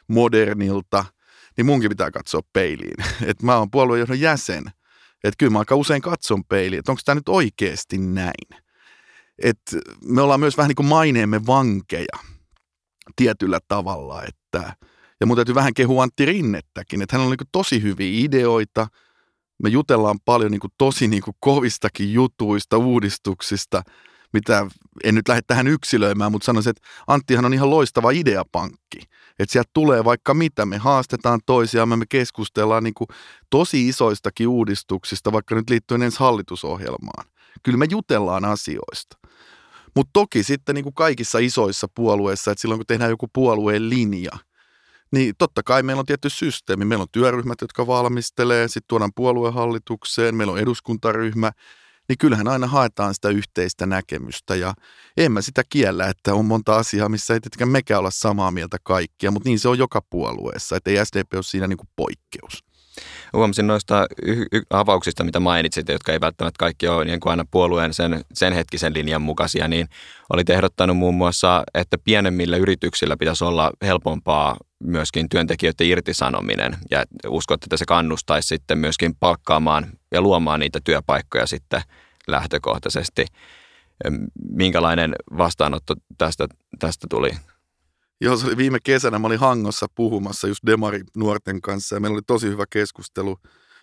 modernilta, 0.07 1.05
niin 1.57 1.65
munkin 1.65 1.89
pitää 1.89 2.11
katsoa 2.11 2.41
peiliin. 2.53 3.03
Että 3.29 3.45
mä 3.45 3.57
oon 3.57 3.71
puoluejohdon 3.71 4.19
jäsen. 4.19 4.63
Että 5.23 5.35
kyllä 5.37 5.51
mä 5.51 5.59
aika 5.59 5.75
usein 5.75 6.01
katson 6.01 6.43
peiliin, 6.45 6.79
että 6.79 6.91
onko 6.91 7.01
tämä 7.05 7.15
nyt 7.15 7.29
oikeasti 7.29 7.97
näin. 7.97 8.61
että 9.43 9.77
me 10.05 10.21
ollaan 10.21 10.39
myös 10.39 10.57
vähän 10.57 10.67
niin 10.69 10.75
kuin 10.75 10.87
maineemme 10.87 11.45
vankeja 11.45 12.36
tietyllä 13.15 13.59
tavalla, 13.67 14.23
että 14.23 14.75
ja 15.19 15.25
mun 15.25 15.35
täytyy 15.37 15.55
vähän 15.55 15.73
kehua 15.73 16.03
Antti 16.03 16.25
Rinnettäkin, 16.25 17.01
että 17.01 17.17
hän 17.17 17.25
on 17.25 17.31
niin 17.31 17.49
tosi 17.51 17.81
hyviä 17.81 18.25
ideoita, 18.25 18.87
me 19.63 19.69
jutellaan 19.69 20.19
paljon 20.25 20.51
niin 20.51 20.61
tosi 20.77 21.07
niin 21.07 21.23
kovistakin 21.39 22.13
jutuista, 22.13 22.77
uudistuksista, 22.77 23.83
mitä 24.33 24.67
en 25.03 25.15
nyt 25.15 25.27
lähde 25.27 25.41
tähän 25.47 25.67
yksilöimään, 25.67 26.31
mutta 26.31 26.45
sanoisin, 26.45 26.69
että 26.69 26.87
Anttihan 27.07 27.45
on 27.45 27.53
ihan 27.53 27.69
loistava 27.69 28.11
ideapankki. 28.11 28.99
Että 29.39 29.53
sieltä 29.53 29.69
tulee 29.73 30.03
vaikka 30.03 30.33
mitä, 30.33 30.65
me 30.65 30.77
haastetaan 30.77 31.39
toisiaan, 31.45 31.99
me 31.99 32.05
keskustellaan 32.09 32.83
niin 32.83 32.93
kuin 32.93 33.07
tosi 33.49 33.87
isoistakin 33.87 34.47
uudistuksista, 34.47 35.31
vaikka 35.31 35.55
nyt 35.55 35.69
liittyen 35.69 36.03
ensi 36.03 36.19
hallitusohjelmaan. 36.19 37.25
Kyllä 37.63 37.77
me 37.77 37.85
jutellaan 37.89 38.45
asioista. 38.45 39.17
Mutta 39.97 40.09
toki 40.13 40.43
sitten 40.43 40.75
niin 40.75 40.83
kuin 40.83 40.93
kaikissa 40.93 41.39
isoissa 41.39 41.87
puolueissa, 41.95 42.51
että 42.51 42.61
silloin 42.61 42.79
kun 42.79 42.85
tehdään 42.85 43.09
joku 43.09 43.27
puolueen 43.33 43.89
linja, 43.89 44.31
niin 45.11 45.33
totta 45.37 45.63
kai 45.63 45.83
meillä 45.83 45.99
on 45.99 46.05
tietty 46.05 46.29
systeemi. 46.29 46.85
Meillä 46.85 47.01
on 47.01 47.07
työryhmät, 47.11 47.61
jotka 47.61 47.87
valmistelee, 47.87 48.67
sitten 48.67 48.87
tuodaan 48.87 49.11
puoluehallitukseen, 49.15 50.35
meillä 50.35 50.53
on 50.53 50.59
eduskuntaryhmä, 50.59 51.51
niin 52.09 52.17
kyllähän 52.17 52.47
aina 52.47 52.67
haetaan 52.67 53.13
sitä 53.13 53.29
yhteistä 53.29 53.85
näkemystä 53.85 54.55
ja 54.55 54.73
en 55.17 55.31
mä 55.31 55.41
sitä 55.41 55.63
kiellä, 55.69 56.07
että 56.07 56.33
on 56.33 56.45
monta 56.45 56.77
asiaa, 56.77 57.09
missä 57.09 57.33
ei 57.33 57.39
tietenkään 57.39 57.69
mekään 57.69 57.99
olla 57.99 58.11
samaa 58.11 58.51
mieltä 58.51 58.77
kaikkia, 58.83 59.31
mutta 59.31 59.49
niin 59.49 59.59
se 59.59 59.69
on 59.69 59.77
joka 59.77 60.01
puolueessa, 60.09 60.75
että 60.75 60.89
ei 60.89 61.05
SDP 61.05 61.33
ole 61.33 61.43
siinä 61.43 61.67
niin 61.67 61.77
kuin 61.77 61.89
poikkeus. 61.95 62.66
Huomasin 63.33 63.67
noista 63.67 64.05
y- 64.23 64.45
y- 64.51 64.61
avauksista, 64.69 65.23
mitä 65.23 65.39
mainitsit, 65.39 65.89
jotka 65.89 66.11
ei 66.11 66.21
välttämättä 66.21 66.59
kaikki 66.59 66.87
ole 66.87 67.05
niin 67.05 67.19
kuin 67.19 67.31
aina 67.31 67.45
puolueen 67.51 67.93
sen, 67.93 68.25
sen 68.33 68.53
hetkisen 68.53 68.93
linjan 68.93 69.21
mukaisia, 69.21 69.67
niin 69.67 69.87
oli 70.33 70.43
ehdottanut 70.49 70.97
muun 70.97 71.15
muassa, 71.15 71.63
että 71.73 71.97
pienemmillä 72.03 72.57
yrityksillä 72.57 73.17
pitäisi 73.17 73.43
olla 73.43 73.71
helpompaa 73.81 74.57
myöskin 74.83 75.29
työntekijöiden 75.29 75.87
irtisanominen 75.87 76.77
ja 76.91 77.03
uskot, 77.27 77.63
että 77.63 77.77
se 77.77 77.85
kannustaisi 77.85 78.47
sitten 78.47 78.77
myöskin 78.77 79.15
palkkaamaan 79.15 79.87
ja 80.11 80.21
luomaan 80.21 80.59
niitä 80.59 80.79
työpaikkoja 80.83 81.47
sitten 81.47 81.81
lähtökohtaisesti. 82.27 83.25
Minkälainen 84.51 85.15
vastaanotto 85.37 85.93
tästä, 86.17 86.47
tästä 86.79 87.07
tuli? 87.09 87.31
Joo, 88.21 88.37
se 88.37 88.47
oli 88.47 88.57
viime 88.57 88.79
kesänä. 88.83 89.19
Mä 89.19 89.27
olin 89.27 89.39
Hangossa 89.39 89.87
puhumassa 89.95 90.47
just 90.47 90.65
Demari 90.65 91.01
nuorten 91.15 91.61
kanssa 91.61 91.95
ja 91.95 91.99
meillä 91.99 92.15
oli 92.15 92.21
tosi 92.27 92.47
hyvä 92.47 92.65
keskustelu 92.69 93.37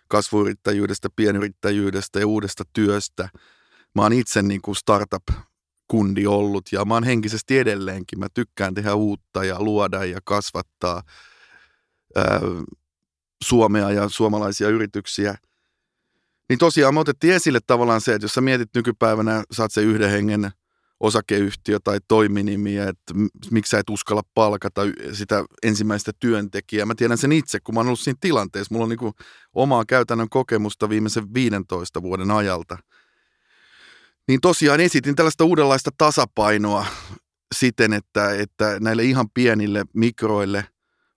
kasvuyrittäjyydestä, 0.09 1.09
pienyrittäjyydestä 1.17 2.21
ja 2.21 2.26
uudesta 2.26 2.64
työstä. 2.73 3.29
Mä 3.95 4.03
oon 4.03 4.12
itse 4.12 4.43
niin 4.43 4.62
kuin 4.62 4.76
startup-kundi 4.76 6.26
ollut 6.26 6.64
ja 6.73 6.85
mä 6.85 6.95
oon 6.95 7.05
henkisesti 7.05 7.59
edelleenkin. 7.59 8.19
Mä 8.19 8.26
tykkään 8.35 8.75
tehdä 8.75 8.95
uutta 8.95 9.45
ja 9.45 9.62
luoda 9.62 10.05
ja 10.05 10.21
kasvattaa 10.25 11.03
ää, 12.17 12.41
Suomea 13.45 13.91
ja 13.91 14.09
suomalaisia 14.09 14.69
yrityksiä. 14.69 15.35
Niin 16.49 16.59
tosiaan 16.59 16.95
me 16.95 17.00
otettiin 17.00 17.35
esille 17.35 17.59
tavallaan 17.67 18.00
se, 18.00 18.14
että 18.14 18.25
jos 18.25 18.35
sä 18.35 18.41
mietit 18.41 18.71
nykypäivänä, 18.75 19.43
saat 19.50 19.73
se 19.73 19.83
yhden 19.83 20.11
hengen– 20.11 20.50
osakeyhtiö 21.04 21.78
tai 21.84 21.99
toiminimiä, 22.08 22.88
että 22.88 23.14
miksi 23.50 23.70
sä 23.70 23.78
et 23.78 23.90
uskalla 23.90 24.23
palkata 24.34 24.82
sitä 25.12 25.44
ensimmäistä 25.62 26.12
työntekijää. 26.20 26.87
Mä 26.87 26.94
tiedän 26.94 27.18
sen 27.18 27.32
itse, 27.32 27.61
kun 27.61 27.75
mä 27.75 27.80
oon 27.80 27.87
ollut 27.87 28.00
siinä 28.00 28.18
tilanteessa. 28.20 28.75
Mulla 28.75 28.84
on 28.84 28.88
niin 28.88 29.14
omaa 29.54 29.84
käytännön 29.84 30.28
kokemusta 30.28 30.88
viimeisen 30.88 31.34
15 31.34 32.02
vuoden 32.02 32.30
ajalta. 32.30 32.78
Niin 34.28 34.40
tosiaan 34.40 34.80
esitin 34.80 35.16
tällaista 35.16 35.44
uudenlaista 35.44 35.90
tasapainoa 35.99 36.87
siten, 37.54 37.92
että, 37.92 38.34
että 38.34 38.76
näille 38.80 39.04
ihan 39.04 39.30
pienille 39.34 39.84
mikroille 39.94 40.66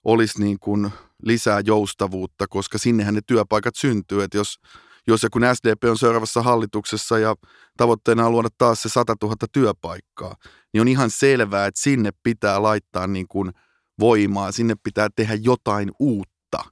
olisi 0.04 0.40
niin 0.40 0.58
kuin 0.58 0.90
lisää 1.22 1.60
joustavuutta, 1.64 2.46
koska 2.48 2.78
sinnehän 2.78 3.14
ne 3.14 3.20
työpaikat 3.26 3.76
syntyy. 3.76 4.22
Että 4.22 4.36
jos 4.36 4.60
jos 5.08 5.22
ja 5.22 5.30
kun 5.30 5.42
SDP 5.54 5.84
on 5.90 5.98
seuraavassa 5.98 6.42
hallituksessa 6.42 7.18
ja 7.18 7.36
tavoitteena 7.76 8.26
on 8.26 8.32
luoda 8.32 8.48
taas 8.58 8.82
se 8.82 8.88
100 8.88 9.16
000 9.22 9.36
työpaikkaa, 9.52 10.36
niin 10.72 10.80
on 10.80 10.88
ihan 10.88 11.10
selvää, 11.10 11.66
että 11.66 11.80
sinne 11.80 12.10
pitää 12.22 12.62
laittaa 12.62 13.06
niin 13.06 13.28
kuin 13.28 13.52
voimaa, 14.00 14.52
sinne 14.52 14.74
pitää 14.82 15.08
tehdä 15.16 15.34
jotain 15.34 15.90
uutta. 15.98 16.64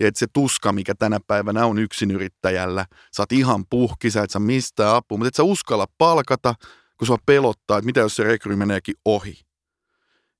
Ja 0.00 0.08
että 0.08 0.18
se 0.18 0.26
tuska, 0.32 0.72
mikä 0.72 0.94
tänä 0.94 1.18
päivänä 1.26 1.66
on 1.66 1.78
yksinyrittäjällä, 1.78 2.86
sä 3.16 3.22
oot 3.22 3.32
ihan 3.32 3.64
puhki, 3.70 4.10
sä 4.10 4.22
et 4.22 4.30
saa 4.30 4.40
mistään 4.40 4.94
apua, 4.94 5.18
mutta 5.18 5.28
et 5.28 5.34
sä 5.34 5.42
uskalla 5.42 5.86
palkata, 5.98 6.54
kun 6.98 7.06
sua 7.06 7.18
pelottaa, 7.26 7.78
että 7.78 7.86
mitä 7.86 8.00
jos 8.00 8.16
se 8.16 8.24
rekry 8.24 8.56
meneekin 8.56 8.94
ohi. 9.04 9.40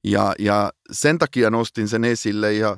Ja, 0.05 0.35
ja 0.39 0.73
sen 0.93 1.19
takia 1.19 1.51
nostin 1.51 1.89
sen 1.89 2.05
esille 2.05 2.53
ja 2.53 2.77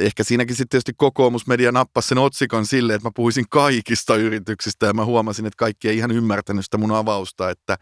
ehkä 0.00 0.24
siinäkin 0.24 0.56
sitten 0.56 0.68
tietysti 0.68 0.92
kokoomusmedia 0.96 1.72
nappasi 1.72 2.08
sen 2.08 2.18
otsikon 2.18 2.66
silleen, 2.66 2.96
että 2.96 3.08
mä 3.08 3.12
puhuisin 3.14 3.44
kaikista 3.50 4.16
yrityksistä 4.16 4.86
ja 4.86 4.94
mä 4.94 5.04
huomasin, 5.04 5.46
että 5.46 5.56
kaikki 5.56 5.88
ei 5.88 5.96
ihan 5.96 6.10
ymmärtänyt 6.10 6.64
sitä 6.64 6.78
mun 6.78 6.92
avausta, 6.92 7.50
että 7.50 7.78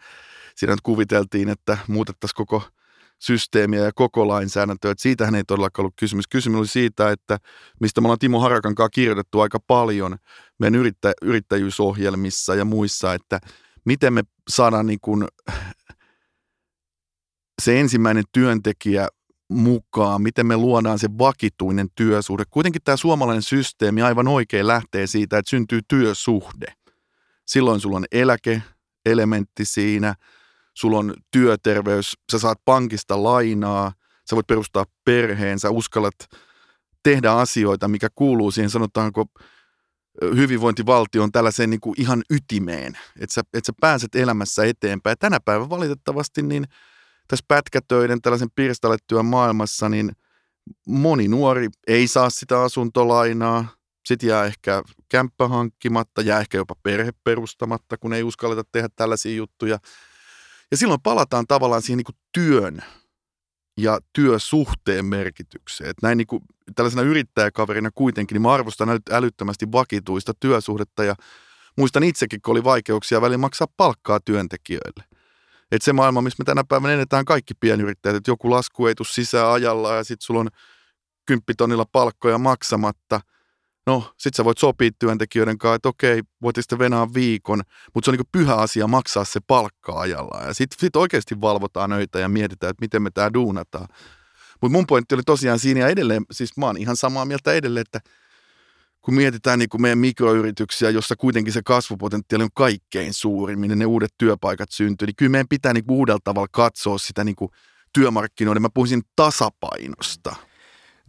siinä 0.55 0.73
nyt 0.73 0.81
kuviteltiin, 0.81 1.49
että 1.49 1.77
muutettaisiin 1.87 2.35
koko 2.35 2.63
systeemiä 3.19 3.79
ja 3.79 3.91
koko 3.95 4.27
lainsäädäntöä. 4.27 4.91
Että 4.91 5.01
siitähän 5.01 5.35
ei 5.35 5.43
todellakaan 5.43 5.83
ollut 5.83 5.93
kysymys. 5.99 6.27
Kysymys 6.27 6.59
oli 6.59 6.67
siitä, 6.67 7.11
että 7.11 7.37
mistä 7.79 8.01
me 8.01 8.05
ollaan 8.05 8.19
Timo 8.19 8.39
Harakan 8.39 8.75
kanssa 8.75 8.89
kirjoitettu 8.89 9.39
aika 9.39 9.59
paljon 9.67 10.17
meidän 10.59 10.79
yrittä, 10.79 11.13
yrittäjyysohjelmissa 11.21 12.55
ja 12.55 12.65
muissa, 12.65 13.13
että 13.13 13.39
miten 13.85 14.13
me 14.13 14.23
saadaan 14.49 14.87
niin 14.87 14.99
kuin 15.01 15.27
se 17.61 17.79
ensimmäinen 17.79 18.23
työntekijä 18.31 19.07
mukaan, 19.49 20.21
miten 20.21 20.45
me 20.45 20.57
luodaan 20.57 20.99
se 20.99 21.07
vakituinen 21.17 21.87
työsuhde. 21.95 22.43
Kuitenkin 22.49 22.81
tämä 22.83 22.97
suomalainen 22.97 23.43
systeemi 23.43 24.01
aivan 24.01 24.27
oikein 24.27 24.67
lähtee 24.67 25.07
siitä, 25.07 25.37
että 25.37 25.49
syntyy 25.49 25.79
työsuhde. 25.87 26.73
Silloin 27.45 27.79
sulla 27.79 27.97
on 27.97 28.05
eläkeelementti 28.11 29.65
siinä, 29.65 30.15
sulla 30.73 30.97
on 30.97 31.13
työterveys, 31.31 32.13
sä 32.31 32.39
saat 32.39 32.57
pankista 32.65 33.23
lainaa, 33.23 33.91
sä 34.29 34.35
voit 34.35 34.47
perustaa 34.47 34.85
perheen, 35.05 35.59
sä 35.59 35.69
uskallat 35.69 36.15
tehdä 37.03 37.31
asioita, 37.31 37.87
mikä 37.87 38.07
kuuluu 38.15 38.51
siihen, 38.51 38.69
sanotaanko 38.69 39.25
hyvinvointivaltion 40.21 41.31
tällaiseen 41.31 41.69
niin 41.69 41.81
kuin 41.81 42.01
ihan 42.01 42.23
ytimeen, 42.29 42.97
että 43.19 43.33
sä, 43.33 43.41
että 43.53 43.67
sä 43.67 43.73
pääset 43.81 44.15
elämässä 44.15 44.63
eteenpäin. 44.65 45.17
Tänä 45.19 45.39
päivänä 45.45 45.69
valitettavasti 45.69 46.41
niin– 46.41 46.65
tässä 47.29 47.45
pätkätöiden 47.47 48.21
tällaisen 48.21 48.51
pirstalettyön 48.55 49.25
maailmassa, 49.25 49.89
niin 49.89 50.11
moni 50.87 51.27
nuori 51.27 51.67
ei 51.87 52.07
saa 52.07 52.29
sitä 52.29 52.61
asuntolainaa, 52.61 53.65
sitten 54.05 54.29
jää 54.29 54.45
ehkä 54.45 54.83
kämppä 55.09 55.47
hankkimatta, 55.47 56.21
jää 56.21 56.39
ehkä 56.39 56.57
jopa 56.57 56.75
perhe 56.83 57.11
perustamatta, 57.23 57.97
kun 57.97 58.13
ei 58.13 58.23
uskalleta 58.23 58.63
tehdä 58.71 58.89
tällaisia 58.95 59.35
juttuja. 59.35 59.79
Ja 60.71 60.77
silloin 60.77 61.01
palataan 61.01 61.47
tavallaan 61.47 61.81
siihen 61.81 61.97
niin 61.97 62.17
työn 62.33 62.83
ja 63.77 63.99
työsuhteen 64.13 65.05
merkitykseen. 65.05 65.89
Että 65.89 66.07
näin 66.07 66.17
niin 66.17 66.27
kuin, 66.27 66.43
tällaisena 66.75 67.03
yrittäjäkaverina 67.03 67.91
kuitenkin, 67.95 68.35
niin 68.35 68.41
mä 68.41 68.53
arvostan 68.53 68.89
älyttömästi 69.11 69.71
vakituista 69.71 70.33
työsuhdetta 70.39 71.03
ja 71.03 71.15
muistan 71.77 72.03
itsekin, 72.03 72.41
kun 72.41 72.51
oli 72.51 72.63
vaikeuksia 72.63 73.21
välillä 73.21 73.37
maksaa 73.37 73.67
palkkaa 73.77 74.19
työntekijöille. 74.19 75.08
Että 75.71 75.85
se 75.85 75.93
maailma, 75.93 76.21
missä 76.21 76.35
me 76.39 76.45
tänä 76.45 76.63
päivänä 76.69 76.93
enetään 76.93 77.25
kaikki 77.25 77.53
pienyrittäjät, 77.59 78.15
että 78.15 78.31
joku 78.31 78.51
lasku 78.51 78.87
ei 78.87 78.95
tule 78.95 79.07
sisään 79.07 79.47
ajalla 79.47 79.95
ja 79.95 80.03
sitten 80.03 80.25
sulla 80.25 80.39
on 80.39 80.49
kymppitonnilla 81.25 81.85
palkkoja 81.91 82.37
maksamatta. 82.37 83.21
No, 83.87 84.13
sit 84.17 84.33
sä 84.33 84.45
voit 84.45 84.57
sopia 84.57 84.89
työntekijöiden 84.99 85.57
kanssa, 85.57 85.75
että 85.75 85.89
okei, 85.89 86.21
voit 86.41 86.55
sitten 86.55 86.79
venaa 86.79 87.13
viikon, 87.13 87.61
mutta 87.93 88.05
se 88.05 88.11
on 88.11 88.17
niin 88.17 88.27
pyhä 88.31 88.55
asia 88.55 88.87
maksaa 88.87 89.25
se 89.25 89.39
palkka 89.47 89.99
ajalla. 89.99 90.43
Ja 90.43 90.53
sitten 90.53 90.79
sit 90.79 90.95
oikeasti 90.95 91.41
valvotaan 91.41 91.91
öitä 91.91 92.19
ja 92.19 92.29
mietitään, 92.29 92.71
että 92.71 92.83
miten 92.83 93.01
me 93.01 93.09
tämä 93.11 93.33
duunataan. 93.33 93.87
Mutta 94.61 94.77
mun 94.77 94.87
pointti 94.87 95.15
oli 95.15 95.23
tosiaan 95.25 95.59
siinä 95.59 95.79
ja 95.79 95.87
edelleen, 95.87 96.25
siis 96.31 96.57
mä 96.57 96.65
oon 96.65 96.77
ihan 96.77 96.97
samaa 96.97 97.25
mieltä 97.25 97.53
edelleen, 97.53 97.81
että 97.81 97.99
kun 99.01 99.13
mietitään 99.13 99.59
niin 99.59 99.69
kuin 99.69 99.81
meidän 99.81 99.97
mikroyrityksiä, 99.97 100.89
jossa 100.89 101.15
kuitenkin 101.15 101.53
se 101.53 101.61
kasvupotentiaali 101.65 102.43
on 102.43 102.49
kaikkein 102.53 103.13
suurin, 103.13 103.59
minne 103.59 103.75
ne 103.75 103.85
uudet 103.85 104.13
työpaikat 104.17 104.71
syntyy, 104.71 105.05
niin 105.05 105.15
kyllä 105.15 105.31
meidän 105.31 105.47
pitää 105.47 105.73
niin 105.73 105.85
kuin 105.85 105.97
uudella 105.97 106.19
tavalla 106.23 106.47
katsoa 106.51 106.97
sitä 106.97 107.23
niin 107.23 107.35
kuin 107.35 107.51
työmarkkinoiden, 107.93 108.61
mä 108.61 108.69
puhuisin 108.73 109.01
tasapainosta. 109.15 110.35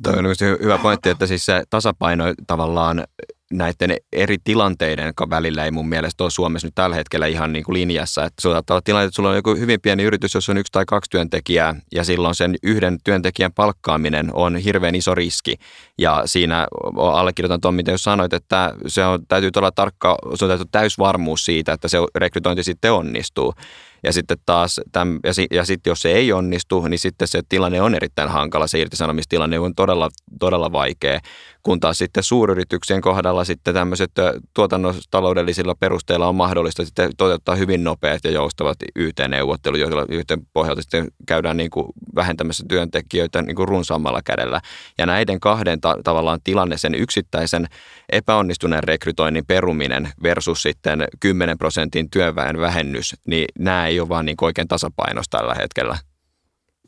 Tuo 0.03 0.13
on 0.13 0.25
hyvä 0.63 0.79
pointti, 0.79 1.09
että 1.09 1.27
siis 1.27 1.47
se 1.47 1.63
tasapaino 1.71 2.25
tavallaan 2.47 3.05
näiden 3.53 3.97
eri 4.13 4.37
tilanteiden 4.45 5.13
välillä 5.31 5.65
ei 5.65 5.71
mun 5.71 5.89
mielestä 5.89 6.25
ole 6.25 6.31
Suomessa 6.31 6.67
nyt 6.67 6.75
tällä 6.75 6.97
hetkellä 6.97 7.27
ihan 7.27 7.53
niin 7.53 7.65
kuin 7.65 7.75
linjassa. 7.75 8.25
Että 8.25 8.43
saattaa 8.43 8.75
olla 8.75 8.83
tilanne, 8.85 9.05
että 9.05 9.17
sulla 9.17 9.31
on 9.31 9.37
joku 9.37 9.55
hyvin 9.55 9.81
pieni 9.81 10.03
yritys, 10.03 10.35
jossa 10.35 10.53
on 10.53 10.59
yksi 10.59 10.73
tai 10.73 10.85
kaksi 10.87 11.11
työntekijää 11.11 11.75
ja 11.93 12.05
silloin 12.05 12.35
sen 12.35 12.55
yhden 12.63 12.99
työntekijän 13.05 13.53
palkkaaminen 13.53 14.31
on 14.33 14.57
hirveän 14.57 14.95
iso 14.95 15.15
riski. 15.15 15.55
Ja 15.99 16.23
siinä 16.27 16.67
allekirjoitan 16.97 17.61
tuon, 17.61 17.75
mitä 17.75 17.91
jos 17.91 18.03
sanoit, 18.03 18.33
että 18.33 18.75
se 18.87 19.05
on, 19.05 19.27
täytyy 19.29 19.51
olla 19.57 19.73
tarkka, 19.73 20.19
se 20.35 20.45
on 20.45 20.51
täysvarmuus 20.73 21.45
siitä, 21.45 21.73
että 21.73 21.89
se 21.89 21.99
rekrytointi 22.15 22.65
sitten 22.65 22.93
onnistuu. 22.93 23.55
Ja 24.03 24.13
sitten 24.13 24.37
taas, 24.47 24.81
täm, 24.93 25.19
ja, 25.25 25.35
si, 25.35 25.47
ja 25.51 25.65
sitten 25.65 25.91
jos 25.91 26.03
se 26.03 26.13
ei 26.13 26.33
onnistu, 26.33 26.81
niin 26.81 26.99
sitten 26.99 27.29
se 27.29 27.41
tilanne 27.49 27.83
on 27.83 27.95
erittäin 27.95 28.31
hankala. 28.31 28.67
Se 28.67 28.81
irtisanomistilanne 28.81 29.59
on 29.59 29.75
todella, 29.75 30.09
todella 30.41 30.73
vaikea. 30.73 31.21
Kun 31.63 31.81
taas 31.81 31.99
sitten 31.99 32.23
suuryrityksien 32.23 33.01
kohdalla 33.01 33.45
sitten 33.45 33.75
tämmöiset 33.75 34.11
tuotannostaloudellisilla 34.55 35.75
perusteilla 35.75 36.29
on 36.29 36.35
mahdollista 36.35 36.85
sitten 36.85 37.11
toteuttaa 37.17 37.55
hyvin 37.55 37.85
nopeat 37.85 38.25
ja 38.25 38.31
joustavat 38.31 38.79
YT-neuvottelut, 38.97 39.81
joilla 39.81 40.07
yhteen 40.09 40.47
pohjalta 40.53 40.83
sitten 40.83 41.09
käydään 41.27 41.57
niin 41.57 41.71
kuin 41.71 41.87
vähentämässä 42.15 42.65
työntekijöitä 42.69 43.43
niin 43.43 43.57
kuin 43.57 43.69
runsaammalla 43.69 44.21
kädellä. 44.25 44.61
Ja 44.99 45.07
näiden 45.07 45.41
kahden 45.41 45.81
ta- 45.81 45.97
tavallaan 46.05 46.41
tilanne, 46.45 46.77
sen 46.77 46.95
yksittäisen 46.95 47.67
epäonnistuneen 48.09 48.85
rekrytoinnin 48.85 49.47
peruminen 49.47 50.09
versus 50.23 50.63
sitten 50.63 51.05
10 51.21 51.59
prosentin 51.59 52.11
työväen 52.11 52.61
vähennys, 52.61 53.17
niin 53.27 53.47
nämä 53.59 53.89
ei 53.91 54.01
ole 54.01 54.09
vaan 54.09 54.27
niin 54.27 54.37
oikein 54.41 54.69
tasapainossa 54.69 55.39
tällä 55.39 55.55
hetkellä. 55.55 55.99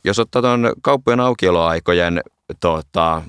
Jos 0.04 0.18
ottaa 0.18 0.42
tuon 0.42 0.72
kauppojen 0.82 1.20
aukioloaikojen 1.20 2.20
tota, 2.60 3.22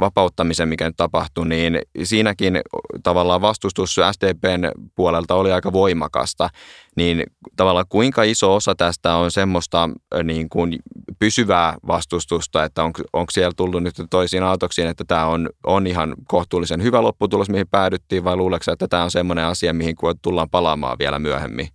vapauttamisen, 0.00 0.68
mikä 0.68 0.84
nyt 0.84 0.96
tapahtui, 0.96 1.48
niin 1.48 1.78
siinäkin 2.02 2.60
tavallaan 3.02 3.40
vastustus 3.40 3.96
SDPn 4.12 4.70
puolelta 4.94 5.34
oli 5.34 5.52
aika 5.52 5.72
voimakasta. 5.72 6.48
Niin 6.96 7.22
tavallaan 7.56 7.86
kuinka 7.88 8.22
iso 8.22 8.54
osa 8.54 8.74
tästä 8.74 9.14
on 9.14 9.30
semmoista 9.30 9.90
niin 10.24 10.48
kuin 10.48 10.78
pysyvää 11.18 11.76
vastustusta, 11.86 12.64
että 12.64 12.84
on, 12.84 12.92
onko 13.12 13.30
siellä 13.30 13.52
tullut 13.56 13.82
nyt 13.82 13.94
toisiin 14.10 14.42
autoksiin, 14.42 14.88
että 14.88 15.04
tämä 15.04 15.26
on, 15.26 15.48
on 15.66 15.86
ihan 15.86 16.14
kohtuullisen 16.28 16.82
hyvä 16.82 17.02
lopputulos, 17.02 17.50
mihin 17.50 17.68
päädyttiin, 17.68 18.24
vai 18.24 18.36
luuleeko 18.36 18.72
että 18.72 18.88
tämä 18.88 19.04
on 19.04 19.10
semmoinen 19.10 19.44
asia, 19.44 19.72
mihin 19.72 19.96
tullaan 20.22 20.50
palaamaan 20.50 20.98
vielä 20.98 21.18
myöhemmin? 21.18 21.68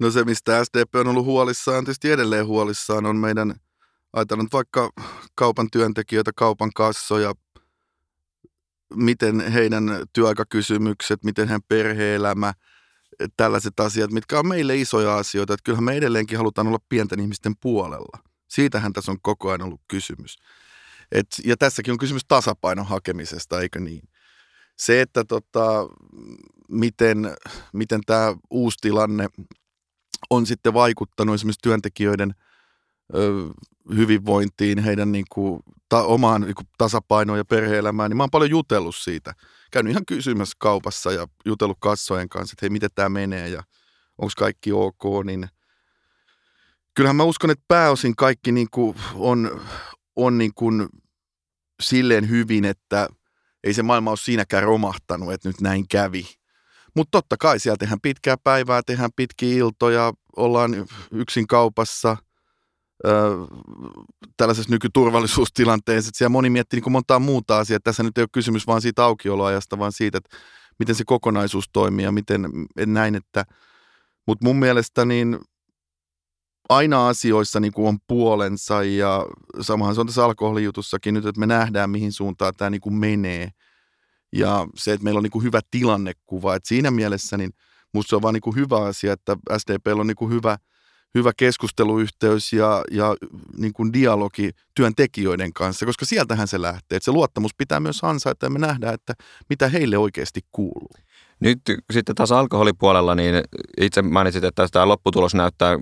No 0.00 0.10
se, 0.10 0.24
mistä 0.24 0.64
SDP 0.64 0.94
on 0.94 1.06
ollut 1.06 1.24
huolissaan, 1.24 1.84
tietysti 1.84 2.10
edelleen 2.10 2.46
huolissaan, 2.46 3.06
on 3.06 3.16
meidän, 3.16 3.54
ajatellaan 4.12 4.48
vaikka 4.52 4.90
kaupan 5.34 5.68
työntekijöitä, 5.72 6.30
kaupan 6.36 6.70
kassoja, 6.74 7.34
miten 8.94 9.40
heidän 9.40 9.84
työaikakysymykset, 10.12 11.24
miten 11.24 11.48
heidän 11.48 11.62
perheelämä, 11.68 12.52
tällaiset 13.36 13.80
asiat, 13.80 14.10
mitkä 14.10 14.38
on 14.38 14.48
meille 14.48 14.76
isoja 14.76 15.16
asioita. 15.16 15.54
Että 15.54 15.64
kyllähän 15.64 15.84
me 15.84 15.96
edelleenkin 15.96 16.38
halutaan 16.38 16.66
olla 16.66 16.78
pienten 16.88 17.20
ihmisten 17.20 17.54
puolella. 17.60 18.18
Siitähän 18.48 18.92
tässä 18.92 19.12
on 19.12 19.18
koko 19.22 19.48
ajan 19.48 19.62
ollut 19.62 19.80
kysymys. 19.88 20.36
Et, 21.12 21.26
ja 21.44 21.56
tässäkin 21.56 21.92
on 21.92 21.98
kysymys 21.98 22.22
tasapainon 22.28 22.86
hakemisesta, 22.86 23.60
eikö 23.60 23.80
niin? 23.80 24.08
Se, 24.76 25.00
että 25.00 25.24
tota, 25.24 25.86
miten, 26.68 27.34
miten 27.72 28.00
tämä 28.06 28.34
uusi 28.50 28.78
tilanne 28.80 29.28
on 30.30 30.46
sitten 30.46 30.74
vaikuttanut 30.74 31.34
esimerkiksi 31.34 31.62
työntekijöiden 31.62 32.34
ö, 33.14 33.48
hyvinvointiin, 33.96 34.78
heidän 34.78 35.12
niin 35.12 35.24
kuin, 35.32 35.62
ta, 35.88 36.02
omaan 36.02 36.40
niin 36.40 36.54
kuin, 36.54 36.66
tasapainoon 36.78 37.38
ja 37.38 37.44
perhe-elämään, 37.44 38.10
niin 38.10 38.16
mä 38.16 38.22
oon 38.22 38.30
paljon 38.30 38.50
jutellut 38.50 38.96
siitä. 38.96 39.34
Käynyt 39.70 39.90
ihan 39.90 40.06
kysymässä 40.06 40.56
kaupassa 40.58 41.12
ja 41.12 41.26
jutellut 41.44 41.78
kassojen 41.80 42.28
kanssa, 42.28 42.54
että 42.54 42.64
hei, 42.64 42.70
miten 42.70 42.90
tämä 42.94 43.08
menee 43.08 43.48
ja 43.48 43.62
onko 44.18 44.32
kaikki 44.38 44.72
ok, 44.72 45.24
niin 45.24 45.48
kyllähän 46.94 47.16
mä 47.16 47.22
uskon, 47.22 47.50
että 47.50 47.64
pääosin 47.68 48.16
kaikki 48.16 48.52
niin 48.52 48.68
kuin 48.70 48.96
on, 49.14 49.60
on 50.16 50.38
niin 50.38 50.52
kuin 50.54 50.88
silleen 51.82 52.28
hyvin, 52.28 52.64
että 52.64 53.08
ei 53.64 53.74
se 53.74 53.82
maailma 53.82 54.10
ole 54.10 54.16
siinäkään 54.16 54.62
romahtanut, 54.62 55.32
että 55.32 55.48
nyt 55.48 55.60
näin 55.60 55.88
kävi 55.88 56.26
mutta 56.96 57.10
totta 57.10 57.36
kai 57.36 57.58
siellä 57.58 57.76
tehdään 57.76 58.00
pitkää 58.00 58.36
päivää, 58.44 58.82
tehdään 58.86 59.10
pitkiä 59.16 59.56
iltoja, 59.56 60.12
ollaan 60.36 60.86
yksin 61.10 61.46
kaupassa 61.46 62.16
tällaisessa 64.36 64.70
nykyturvallisuustilanteessa. 64.70 66.08
Että 66.08 66.18
siellä 66.18 66.28
moni 66.28 66.50
miettii 66.50 66.80
niin 66.80 66.92
montaa 66.92 67.18
muuta 67.18 67.58
asiaa. 67.58 67.80
Tässä 67.84 68.02
nyt 68.02 68.18
ei 68.18 68.22
ole 68.22 68.28
kysymys 68.32 68.66
vaan 68.66 68.82
siitä 68.82 69.04
aukioloajasta, 69.04 69.78
vaan 69.78 69.92
siitä, 69.92 70.18
että 70.18 70.36
miten 70.78 70.94
se 70.94 71.04
kokonaisuus 71.06 71.64
toimii 71.72 72.04
ja 72.04 72.12
miten 72.12 72.48
näin. 72.86 73.14
Että, 73.14 73.44
mutta 74.26 74.46
mun 74.46 74.56
mielestä 74.56 75.04
niin 75.04 75.38
aina 76.68 77.08
asioissa 77.08 77.60
niin 77.60 77.72
kuin 77.72 77.88
on 77.88 77.98
puolensa 78.06 78.82
ja 78.82 79.26
samahan 79.60 79.94
se 79.94 80.00
on 80.00 80.06
tässä 80.06 80.24
alkoholijutussakin 80.24 81.14
nyt, 81.14 81.26
että 81.26 81.40
me 81.40 81.46
nähdään 81.46 81.90
mihin 81.90 82.12
suuntaan 82.12 82.52
tämä 82.56 82.70
niin 82.70 82.80
kuin 82.80 82.94
menee– 82.94 83.48
ja 84.32 84.66
se, 84.74 84.92
että 84.92 85.04
meillä 85.04 85.18
on 85.18 85.22
niin 85.22 85.30
kuin 85.30 85.44
hyvä 85.44 85.60
tilannekuva. 85.70 86.54
että 86.54 86.68
siinä 86.68 86.90
mielessä 86.90 87.36
niin 87.36 87.50
musta 87.94 88.10
se 88.10 88.16
on 88.16 88.22
vaan 88.22 88.34
niin 88.34 88.42
kuin 88.42 88.56
hyvä 88.56 88.84
asia, 88.84 89.12
että 89.12 89.36
SDP 89.58 89.86
on 89.86 90.06
niin 90.06 90.16
kuin 90.16 90.32
hyvä, 90.32 90.58
hyvä 91.14 91.32
keskusteluyhteys 91.36 92.52
ja, 92.52 92.84
ja 92.90 93.16
niin 93.56 93.72
kuin 93.72 93.92
dialogi 93.92 94.50
työntekijöiden 94.74 95.52
kanssa, 95.52 95.86
koska 95.86 96.04
sieltähän 96.04 96.48
se 96.48 96.62
lähtee. 96.62 96.96
Että 96.96 97.04
se 97.04 97.12
luottamus 97.12 97.54
pitää 97.58 97.80
myös 97.80 98.04
ansaita 98.04 98.46
ja 98.46 98.50
me 98.50 98.58
nähdään, 98.58 98.94
että 98.94 99.14
mitä 99.48 99.68
heille 99.68 99.98
oikeasti 99.98 100.40
kuuluu. 100.52 100.90
Nyt 101.42 101.60
sitten 101.92 102.14
taas 102.14 102.32
alkoholipuolella, 102.32 103.14
niin 103.14 103.34
itse 103.80 104.02
mainitsit, 104.02 104.44
että 104.44 104.68
tämä 104.72 104.88
lopputulos 104.88 105.34
näyttää 105.34 105.78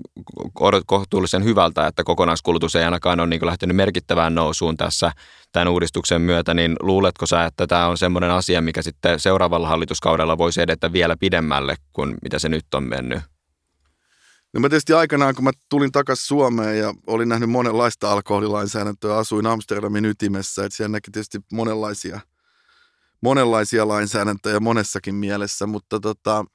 kohtuullisen 0.85 1.43
hyvältä, 1.43 1.87
että 1.87 2.03
kokonaiskulutus 2.03 2.75
ei 2.75 2.83
ainakaan 2.83 3.19
ole 3.19 3.27
niin 3.27 3.45
lähtenyt 3.45 3.75
merkittävään 3.75 4.35
nousuun 4.35 4.77
tässä 4.77 5.11
tämän 5.51 5.67
uudistuksen 5.67 6.21
myötä, 6.21 6.53
niin 6.53 6.75
luuletko 6.79 7.25
sä, 7.25 7.45
että 7.45 7.67
tämä 7.67 7.87
on 7.87 7.97
semmoinen 7.97 8.31
asia, 8.31 8.61
mikä 8.61 8.81
sitten 8.81 9.19
seuraavalla 9.19 9.67
hallituskaudella 9.67 10.37
voisi 10.37 10.61
edetä 10.61 10.93
vielä 10.93 11.15
pidemmälle 11.19 11.75
kuin 11.93 12.15
mitä 12.23 12.39
se 12.39 12.49
nyt 12.49 12.73
on 12.73 12.83
mennyt? 12.83 13.21
No 14.53 14.59
mä 14.59 14.69
tietysti 14.69 14.93
aikanaan, 14.93 15.35
kun 15.35 15.43
mä 15.43 15.51
tulin 15.69 15.91
takaisin 15.91 16.25
Suomeen 16.25 16.79
ja 16.79 16.93
olin 17.07 17.29
nähnyt 17.29 17.49
monenlaista 17.49 18.11
alkoholilainsäädäntöä, 18.11 19.17
asuin 19.17 19.47
Amsterdamin 19.47 20.05
ytimessä, 20.05 20.65
että 20.65 20.75
siellä 20.75 20.91
näki 20.91 21.11
tietysti 21.11 21.39
monenlaisia– 21.51 22.19
monenlaisia 23.21 23.87
lainsäädäntöjä 23.87 24.59
monessakin 24.59 25.15
mielessä, 25.15 25.67
mutta 25.67 25.99
tota, 25.99 26.45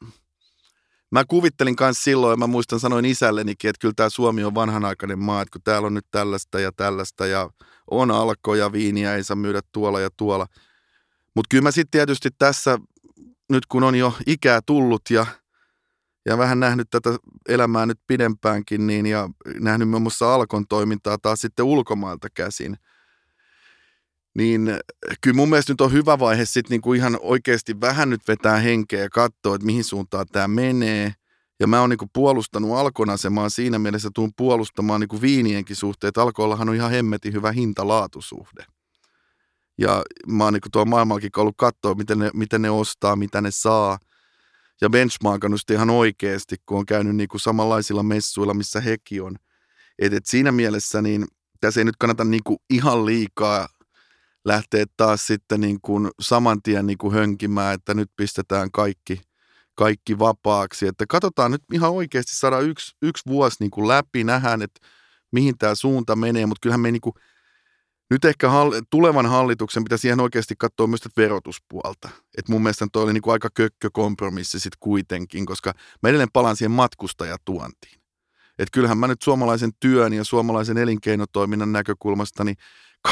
mä 1.11 1.25
kuvittelin 1.25 1.77
myös 1.81 2.05
silloin, 2.05 2.33
ja 2.33 2.37
mä 2.37 2.47
muistan 2.47 2.81
sanoin 2.81 3.05
isällenikin, 3.05 3.71
että 3.71 3.81
kyllä 3.81 3.95
tämä 3.97 4.09
Suomi 4.09 4.45
on 4.45 4.55
vanhanaikainen 4.55 5.19
maa, 5.19 5.43
että 5.43 5.53
kun 5.53 5.63
täällä 5.65 5.87
on 5.87 5.95
nyt 5.95 6.07
tällaista 6.11 6.61
ja 6.61 6.73
tällaista 6.73 7.27
ja 7.27 7.51
on 7.91 8.11
alkoja, 8.11 8.73
viiniä, 8.73 9.15
ei 9.15 9.25
saa 9.25 9.37
myydä 9.37 9.61
tuolla 9.73 10.01
ja 10.01 10.11
tuolla. 10.17 10.47
Mutta 11.35 11.49
kyllä 11.51 11.63
mä 11.63 11.71
sitten 11.71 11.91
tietysti 11.91 12.29
tässä, 12.39 12.79
nyt 13.51 13.67
kun 13.67 13.85
on 13.85 13.95
jo 13.95 14.15
ikää 14.27 14.61
tullut 14.67 15.03
ja, 15.11 15.27
ja 16.27 16.39
vähän 16.39 16.61
nähnyt 16.61 16.91
tätä 16.91 17.11
elämää 17.49 17.87
nyt 17.87 18.01
pidempäänkin, 18.07 18.87
niin 18.87 19.07
ja 19.07 19.29
nähnyt 19.61 19.89
muun 19.89 20.03
muassa 20.03 20.35
Alkon 20.35 20.67
toimintaa 20.69 21.19
taas 21.19 21.41
sitten 21.41 21.65
ulkomailta 21.65 22.29
käsin– 22.35 22.77
niin 24.37 24.71
kyllä 25.21 25.37
mun 25.37 25.49
mielestä 25.49 25.73
nyt 25.73 25.81
on 25.81 25.93
hyvä 25.93 26.19
vaihe 26.19 26.45
sitten 26.45 26.71
niinku 26.71 26.93
ihan 26.93 27.19
oikeasti 27.21 27.81
vähän 27.81 28.11
nyt 28.11 28.29
vetää 28.29 28.57
henkeä 28.57 29.01
ja 29.01 29.11
katsoa, 29.11 29.55
että 29.55 29.67
mihin 29.67 29.85
suuntaan 29.85 30.27
tämä 30.33 30.49
menee. 30.49 31.13
Ja 31.61 31.67
mä 31.67 31.81
oon 31.81 31.91
niinku 31.91 32.07
puolustanut 32.13 32.79
Alkon 32.79 33.11
asemaa 33.11 33.49
siinä 33.49 33.79
mielessä, 33.79 34.11
tuun 34.15 34.33
puolustamaan 34.37 35.01
niinku 35.01 35.21
viinienkin 35.21 35.77
suhteen, 35.77 36.09
että 36.09 36.23
Alkollahan 36.23 36.69
on 36.69 36.75
ihan 36.75 36.91
hemmetin 36.91 37.33
hyvä 37.33 37.53
hinta-laatusuhde. 37.53 38.65
Ja 39.79 40.03
mä 40.27 40.45
oon 40.45 40.53
niinku 40.53 40.69
tuolla 40.73 40.91
maailmallakin 40.91 41.31
ollut 41.37 41.57
katsoa, 41.57 41.95
miten 41.95 42.19
ne, 42.19 42.31
miten 42.35 42.63
ne 42.63 42.71
ostaa, 42.71 43.17
mitä 43.17 43.41
ne 43.41 43.51
saa. 43.51 43.99
Ja 44.81 44.91
benchmarkannut 44.91 45.71
ihan 45.71 45.91
oikeasti, 45.91 46.57
kun 46.67 46.79
on 46.79 46.87
käynyt 46.87 47.17
niinku 47.17 47.39
samanlaisilla 47.39 48.03
messuilla, 48.03 48.55
missä 48.55 48.81
hekin 48.81 49.23
on. 49.23 49.37
Et, 49.99 50.13
et 50.13 50.27
siinä 50.27 50.53
mielessä 50.53 51.03
niin 51.03 51.27
tässä 51.61 51.81
ei 51.81 51.85
nyt 51.85 51.97
kannata 51.99 52.25
niinku 52.25 52.63
ihan 52.71 53.07
liikaa 53.07 53.69
lähtee 54.47 54.85
taas 54.97 55.27
sitten 55.27 55.61
niin 55.61 55.79
kuin 55.83 56.11
saman 56.21 56.63
tien 56.63 56.87
niin 56.87 56.99
kuin 56.99 57.15
hönkimään, 57.15 57.75
että 57.75 57.95
nyt 57.95 58.11
pistetään 58.17 58.71
kaikki, 58.71 59.21
kaikki 59.75 60.19
vapaaksi. 60.19 60.87
Että 60.87 61.05
katsotaan 61.09 61.51
nyt 61.51 61.63
ihan 61.73 61.91
oikeasti 61.91 62.37
saada 62.37 62.61
yksi, 62.61 62.97
yksi 63.03 63.23
vuosi 63.27 63.57
niin 63.61 63.71
kuin 63.71 63.89
läpi, 63.89 64.25
nähdään, 64.25 64.63
että 64.63 64.81
mihin 65.33 65.59
tämä 65.59 65.75
suunta 65.75 66.17
menee, 66.17 66.47
mutta 66.47 66.61
kyllähän 66.63 66.81
me 66.81 66.91
niin 66.91 67.01
kuin, 67.01 67.15
nyt 68.11 68.25
ehkä 68.25 68.49
hall- 68.49 68.83
tulevan 68.91 69.27
hallituksen 69.27 69.85
pitäisi 69.85 70.03
siihen 70.03 70.21
oikeasti 70.21 70.55
katsoa 70.59 70.87
myös 70.87 71.09
verotuspuolta. 71.17 72.09
Et 72.39 72.49
mun 72.49 72.63
mielestä 72.63 72.87
toi 72.93 73.03
oli 73.03 73.13
niin 73.13 73.23
kuin 73.23 73.33
aika 73.33 73.49
kompromissi 73.93 74.61
sitten 74.61 74.79
kuitenkin, 74.81 75.47
koska 75.47 75.73
mä 76.03 76.09
edelleen 76.09 76.33
palaan 76.33 76.57
siihen 76.57 76.71
matkustajatuontiin. 76.71 78.01
Että 78.59 78.73
kyllähän 78.73 78.99
mä 78.99 79.09
nyt 79.09 79.23
suomalaisen 79.23 79.71
työn 79.81 80.13
ja 80.13 80.25
suomalaisen 80.25 80.79
elinkeinotoiminnan 80.79 81.73
näkökulmasta 81.73 82.45
niin 82.45 82.57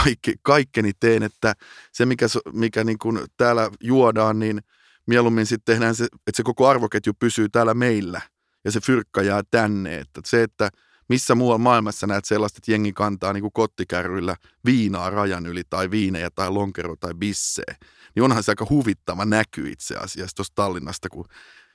kaikki, 0.03 0.35
kaikkeni 0.43 0.93
teen, 1.01 1.23
että 1.23 1.55
se 1.93 2.07
mikä, 2.07 2.27
mikä 2.53 2.85
niin 2.85 2.99
kuin 2.99 3.21
täällä 3.37 3.71
juodaan, 3.81 4.39
niin 4.39 4.61
mieluummin 5.07 5.47
sitten 5.47 5.75
tehdään 5.75 5.95
se, 5.95 6.05
että 6.05 6.37
se 6.37 6.43
koko 6.43 6.69
arvoketju 6.69 7.13
pysyy 7.19 7.49
täällä 7.49 7.75
meillä 7.75 8.21
ja 8.65 8.71
se 8.73 8.81
fyrkka 8.81 9.23
jää 9.23 9.43
tänne. 9.51 9.99
Että 9.99 10.21
se, 10.25 10.43
että 10.43 10.71
missä 11.09 11.35
muualla 11.35 11.59
maailmassa 11.59 12.07
näet 12.07 12.25
sellaista, 12.25 12.59
että 12.59 12.73
jengi 12.73 12.93
kantaa 12.93 13.33
niin 13.33 13.43
kuin 13.43 13.53
kottikärryillä 13.53 14.37
viinaa 14.65 15.11
rajan 15.11 15.47
yli 15.47 15.63
tai 15.71 15.91
viinejä 15.91 16.31
tai 16.31 16.51
lonkero 16.51 16.97
tai 16.97 17.15
bissee, 17.15 17.77
niin 18.15 18.23
onhan 18.23 18.43
se 18.43 18.53
aika 18.53 18.67
huvittava 18.71 19.25
näky 19.25 19.71
itse 19.71 19.97
asiassa 19.97 20.37
tuosta 20.37 20.55
Tallinnasta, 20.55 21.09
kun 21.09 21.25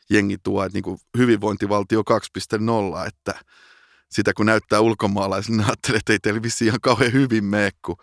jengi 0.10 0.38
tuo, 0.44 0.66
että 0.66 0.76
niin 0.76 0.84
kuin 0.84 0.98
hyvinvointivaltio 1.18 2.02
2.0, 2.02 3.08
että 3.08 3.34
sitä 4.10 4.34
kun 4.34 4.46
näyttää 4.46 4.80
ulkomaalaisille, 4.80 5.58
niin 5.58 5.70
ajattelee, 5.70 5.98
että 5.98 6.14
ei 6.14 6.20
teillä 6.20 6.42
ihan 6.66 6.82
kauhean 6.82 7.14
hyvin 7.14 7.46
mene, 7.46 7.72
kun 7.86 7.98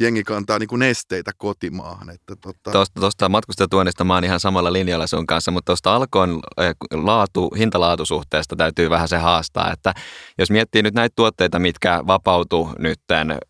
jengi 0.00 0.24
kantaa 0.24 0.58
niin 0.58 0.68
kuin 0.68 0.78
nesteitä 0.78 1.30
kotimaahan. 1.38 2.10
Että 2.10 2.36
tota... 2.36 2.70
Tuosta, 2.70 3.00
tuosta 3.00 3.28
matkustajatuonnista 3.28 4.04
mä 4.04 4.14
oon 4.14 4.24
ihan 4.24 4.40
samalla 4.40 4.72
linjalla 4.72 5.06
sun 5.06 5.26
kanssa, 5.26 5.50
mutta 5.50 5.66
tuosta 5.66 5.96
alkoon 5.96 6.40
eh, 6.58 6.74
laatu, 6.92 7.50
hintalaatusuhteesta 7.58 8.56
täytyy 8.56 8.90
vähän 8.90 9.08
se 9.08 9.16
haastaa, 9.16 9.72
että 9.72 9.94
jos 10.38 10.50
miettii 10.50 10.82
nyt 10.82 10.94
näitä 10.94 11.12
tuotteita, 11.16 11.58
mitkä 11.58 12.02
vapautu 12.06 12.70
nyt 12.78 13.00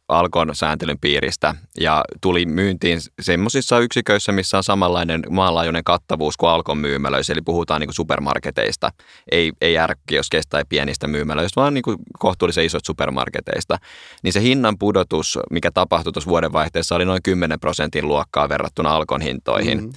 alkon 0.09 0.51
sääntelyn 0.53 0.99
piiristä 1.01 1.55
ja 1.81 2.05
tuli 2.21 2.47
myyntiin 2.47 3.01
semmoisissa 3.23 3.79
yksiköissä, 3.79 4.33
missä 4.33 4.57
on 4.57 4.65
samanlainen 4.65 5.23
maanlaajuinen 5.31 5.85
kattavuus 5.85 6.37
kuin 6.37 6.51
alkon 6.51 6.79
myymälöissä, 6.79 7.33
eli 7.33 7.43
puhutaan 7.43 7.81
niin 7.81 7.89
kuin 7.89 7.95
supermarketeista, 7.95 8.91
ei, 9.31 9.53
ei 9.61 9.79
ärkkioskesta 9.79 10.51
tai 10.51 10.65
pienistä 10.69 11.07
myymälöistä, 11.07 11.61
vaan 11.61 11.75
niin 11.75 11.83
kuin 11.83 11.97
kohtuullisen 12.19 12.65
isoista 12.65 12.87
supermarketeista, 12.87 13.79
niin 14.23 14.33
se 14.33 14.43
hinnan 14.43 14.79
pudotus, 14.79 15.39
mikä 15.51 15.71
tapahtui 15.71 16.13
tuossa 16.13 16.31
vuodenvaihteessa 16.35 16.95
oli 16.95 17.05
noin 17.05 17.23
10 17.23 17.61
prosentin 17.61 18.09
luokkaa 18.09 18.49
verrattuna 18.49 18.95
Alkon 18.95 19.21
hintoihin. 19.21 19.79
Mm-hmm. 19.79 19.93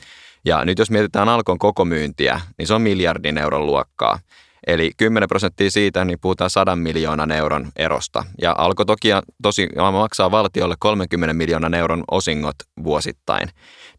Ja 0.45 0.65
nyt 0.65 0.79
jos 0.79 0.91
mietitään 0.91 1.29
Alkon 1.29 1.57
koko 1.57 1.85
myyntiä, 1.85 2.41
niin 2.57 2.67
se 2.67 2.73
on 2.73 2.81
miljardin 2.81 3.37
euron 3.37 3.65
luokkaa. 3.65 4.19
Eli 4.67 4.91
10 4.97 5.29
prosenttia 5.29 5.71
siitä, 5.71 6.05
niin 6.05 6.19
puhutaan 6.21 6.49
100 6.49 6.75
miljoonan 6.75 7.31
euron 7.31 7.71
erosta. 7.75 8.25
Ja 8.41 8.55
Alko 8.57 8.85
toki 8.85 9.09
tosi 9.41 9.69
maksaa 9.91 10.31
valtiolle 10.31 10.75
30 10.79 11.33
miljoonan 11.33 11.73
euron 11.73 12.03
osingot 12.11 12.55
vuosittain. 12.83 13.49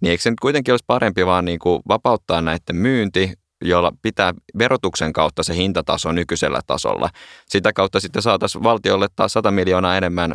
Niin 0.00 0.10
eikö 0.10 0.22
se 0.22 0.30
nyt 0.30 0.40
kuitenkin 0.40 0.72
olisi 0.72 0.84
parempi 0.86 1.26
vaan 1.26 1.44
niin 1.44 1.58
kuin 1.58 1.82
vapauttaa 1.88 2.40
näiden 2.40 2.76
myynti, 2.76 3.32
jolla 3.64 3.92
pitää 4.02 4.34
verotuksen 4.58 5.12
kautta 5.12 5.42
se 5.42 5.54
hintataso 5.54 6.12
nykyisellä 6.12 6.60
tasolla. 6.66 7.10
Sitä 7.48 7.72
kautta 7.72 8.00
sitten 8.00 8.22
saataisiin 8.22 8.64
valtiolle 8.64 9.06
taas 9.16 9.32
100 9.32 9.50
miljoonaa 9.50 9.96
enemmän 9.96 10.34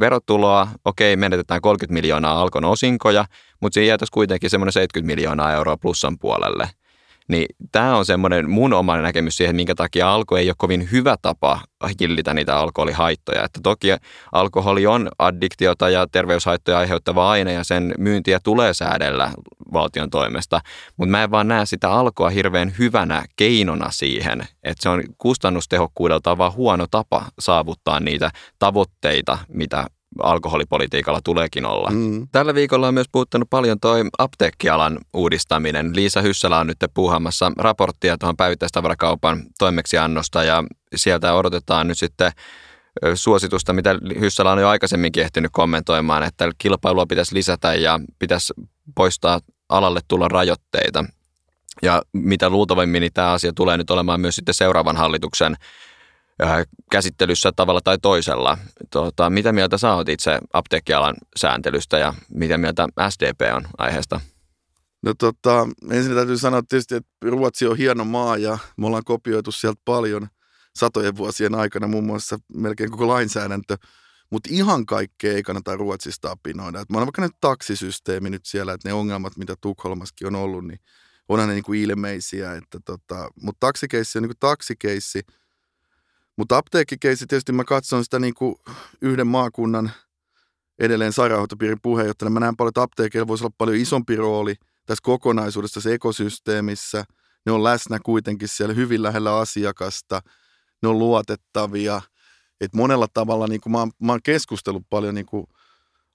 verotuloa, 0.00 0.68
okei, 0.84 1.16
menetetään 1.16 1.60
30 1.60 1.92
miljoonaa 1.94 2.40
alkon 2.40 2.64
osinkoja, 2.64 3.24
mutta 3.60 3.74
siinä 3.74 3.88
jäätäisiin 3.88 4.14
kuitenkin 4.14 4.50
semmoinen 4.50 4.72
70 4.72 5.16
miljoonaa 5.16 5.52
euroa 5.52 5.76
plussan 5.76 6.18
puolelle. 6.18 6.70
Niin 7.28 7.46
tämä 7.72 7.96
on 7.96 8.04
semmoinen 8.04 8.50
mun 8.50 8.72
oma 8.72 8.96
näkemys 8.96 9.36
siihen, 9.36 9.56
minkä 9.56 9.74
takia 9.74 10.14
alko 10.14 10.36
ei 10.36 10.48
ole 10.48 10.54
kovin 10.58 10.88
hyvä 10.92 11.16
tapa 11.22 11.60
hillitä 12.00 12.34
niitä 12.34 12.56
alkoholihaittoja. 12.56 13.44
Että 13.44 13.60
toki 13.62 13.88
alkoholi 14.32 14.86
on 14.86 15.08
addiktiota 15.18 15.90
ja 15.90 16.06
terveyshaittoja 16.12 16.78
aiheuttava 16.78 17.30
aine 17.30 17.52
ja 17.52 17.64
sen 17.64 17.94
myyntiä 17.98 18.40
tulee 18.44 18.74
säädellä 18.74 19.30
valtion 19.72 20.10
toimesta, 20.10 20.60
mutta 20.96 21.10
mä 21.10 21.22
en 21.22 21.30
vaan 21.30 21.48
näe 21.48 21.66
sitä 21.66 21.90
alkoa 21.90 22.30
hirveän 22.30 22.74
hyvänä 22.78 23.24
keinona 23.36 23.90
siihen, 23.90 24.40
että 24.40 24.82
se 24.82 24.88
on 24.88 25.02
kustannustehokkuudelta 25.18 26.38
vaan 26.38 26.52
huono 26.52 26.86
tapa 26.90 27.26
saavuttaa 27.38 28.00
niitä 28.00 28.30
tavoitteita, 28.58 29.38
mitä 29.48 29.86
alkoholipolitiikalla 30.22 31.20
tuleekin 31.24 31.66
olla. 31.66 31.90
Mm. 31.90 32.28
Tällä 32.32 32.54
viikolla 32.54 32.88
on 32.88 32.94
myös 32.94 33.06
puuttunut 33.12 33.50
paljon 33.50 33.80
toi 33.80 34.04
apteekkialan 34.18 34.98
uudistaminen. 35.14 35.96
Liisa 35.96 36.22
Hyssälä 36.22 36.58
on 36.58 36.66
nyt 36.66 36.78
puuhaamassa 36.94 37.52
raporttia 37.58 38.18
tuohon 38.18 38.36
päivittäistavarakaupan 38.36 39.42
toimeksiannosta 39.58 40.44
ja 40.44 40.64
sieltä 40.96 41.34
odotetaan 41.34 41.88
nyt 41.88 41.98
sitten 41.98 42.32
suositusta, 43.14 43.72
mitä 43.72 43.98
Hyssälä 44.20 44.52
on 44.52 44.60
jo 44.60 44.68
aikaisemminkin 44.68 45.22
ehtinyt 45.22 45.50
kommentoimaan, 45.52 46.22
että 46.22 46.50
kilpailua 46.58 47.06
pitäisi 47.06 47.34
lisätä 47.34 47.74
ja 47.74 48.00
pitäisi 48.18 48.52
poistaa 48.94 49.40
alalle 49.70 50.00
tulla 50.08 50.28
rajoitteita. 50.28 51.04
Ja 51.82 52.02
mitä 52.12 52.50
luultavimmin 52.50 53.00
niin 53.00 53.12
tämä 53.12 53.32
asia 53.32 53.52
tulee 53.52 53.76
nyt 53.76 53.90
olemaan 53.90 54.20
myös 54.20 54.36
sitten 54.36 54.54
seuraavan 54.54 54.96
hallituksen 54.96 55.56
käsittelyssä 56.90 57.52
tavalla 57.56 57.80
tai 57.80 57.98
toisella. 57.98 58.58
Tota, 58.90 59.30
mitä 59.30 59.52
mieltä 59.52 59.78
sä 59.78 59.94
oot 59.94 60.08
itse 60.08 60.38
apteekkialan 60.52 61.14
sääntelystä 61.36 61.98
ja 61.98 62.14
mitä 62.34 62.58
mieltä 62.58 62.88
SDP 63.08 63.40
on 63.56 63.62
aiheesta? 63.78 64.20
No 65.02 65.14
tota, 65.18 65.68
ensin 65.90 66.14
täytyy 66.14 66.38
sanoa 66.38 66.62
tietysti, 66.68 66.94
että 66.94 67.10
Ruotsi 67.22 67.66
on 67.66 67.76
hieno 67.76 68.04
maa 68.04 68.36
ja 68.36 68.58
me 68.76 68.86
ollaan 68.86 69.04
kopioitu 69.04 69.52
sieltä 69.52 69.80
paljon 69.84 70.28
satojen 70.76 71.16
vuosien 71.16 71.54
aikana, 71.54 71.86
muun 71.86 72.06
muassa 72.06 72.38
melkein 72.54 72.90
koko 72.90 73.08
lainsäädäntö. 73.08 73.76
Mutta 74.30 74.48
ihan 74.52 74.86
kaikkea 74.86 75.32
ei 75.32 75.42
kannata 75.42 75.76
Ruotsista 75.76 76.30
apinoida. 76.30 76.80
Et 76.80 76.90
mä 76.90 76.96
olen 76.96 77.06
vaikka 77.06 77.22
nyt 77.22 77.36
taksisysteemi 77.40 78.30
nyt 78.30 78.46
siellä, 78.46 78.72
että 78.72 78.88
ne 78.88 78.92
ongelmat, 78.92 79.36
mitä 79.36 79.54
Tukholmaskin 79.60 80.26
on 80.26 80.34
ollut, 80.34 80.66
niin 80.66 80.80
onhan 81.28 81.48
ne 81.48 81.54
niinku 81.54 81.72
ilmeisiä. 81.72 82.54
Että 82.54 82.80
tota, 82.84 83.30
Mutta 83.42 83.66
taksikeissi 83.66 84.18
on 84.18 84.22
niinku 84.22 84.36
taksikeissi– 84.40 85.22
mutta 86.40 86.56
apteekkikeissi 86.56 87.26
tietysti 87.26 87.52
mä 87.52 87.64
katson 87.64 88.04
sitä 88.04 88.18
niin 88.18 88.34
kuin 88.34 88.54
yhden 89.02 89.26
maakunnan 89.26 89.90
edelleen 90.78 91.12
sairaanhoitopiirin 91.12 91.78
puheenjohtajana. 91.82 92.30
Mä 92.30 92.40
näen 92.40 92.56
paljon, 92.56 92.70
että 92.70 92.82
apteekeilla 92.82 93.28
voisi 93.28 93.44
olla 93.44 93.54
paljon 93.58 93.76
isompi 93.76 94.16
rooli 94.16 94.54
tässä 94.86 95.02
kokonaisuudessa, 95.02 95.74
tässä 95.74 95.94
ekosysteemissä. 95.94 97.04
Ne 97.46 97.52
on 97.52 97.64
läsnä 97.64 97.98
kuitenkin 98.04 98.48
siellä 98.48 98.74
hyvin 98.74 99.02
lähellä 99.02 99.38
asiakasta. 99.38 100.22
Ne 100.82 100.88
on 100.88 100.98
luotettavia. 100.98 102.02
Et 102.60 102.74
monella 102.74 103.06
tavalla 103.14 103.46
niin 103.46 103.60
kuin 103.60 103.72
mä, 103.72 103.78
oon, 103.78 103.90
mä 104.02 104.12
oon 104.12 104.20
keskustellut 104.22 104.82
paljon 104.90 105.14
niin 105.14 105.26
kuin 105.26 105.46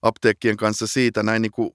apteekkien 0.01 0.57
kanssa 0.57 0.87
siitä 0.87 1.23
näin 1.23 1.41
niin 1.41 1.51
kuin 1.51 1.69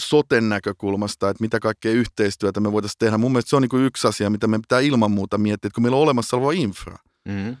soten 0.00 0.48
näkökulmasta, 0.48 1.30
että 1.30 1.42
mitä 1.44 1.60
kaikkea 1.60 1.92
yhteistyötä 1.92 2.60
me 2.60 2.72
voitaisiin 2.72 2.98
tehdä. 2.98 3.18
Mun 3.18 3.32
mielestä 3.32 3.50
se 3.50 3.56
on 3.56 3.62
niin 3.62 3.70
kuin 3.70 3.84
yksi 3.84 4.08
asia, 4.08 4.30
mitä 4.30 4.46
me 4.46 4.58
pitää 4.58 4.80
ilman 4.80 5.10
muuta 5.10 5.38
miettiä, 5.38 5.68
että 5.68 5.74
kun 5.74 5.82
meillä 5.82 5.96
on 5.96 6.02
olemassa 6.02 6.36
oleva 6.36 6.52
infra. 6.52 6.98
Mm-hmm. 7.28 7.56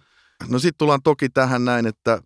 No 0.48 0.58
sitten 0.58 0.78
tullaan 0.78 1.02
toki 1.02 1.28
tähän 1.28 1.64
näin, 1.64 1.86
että 1.86 2.22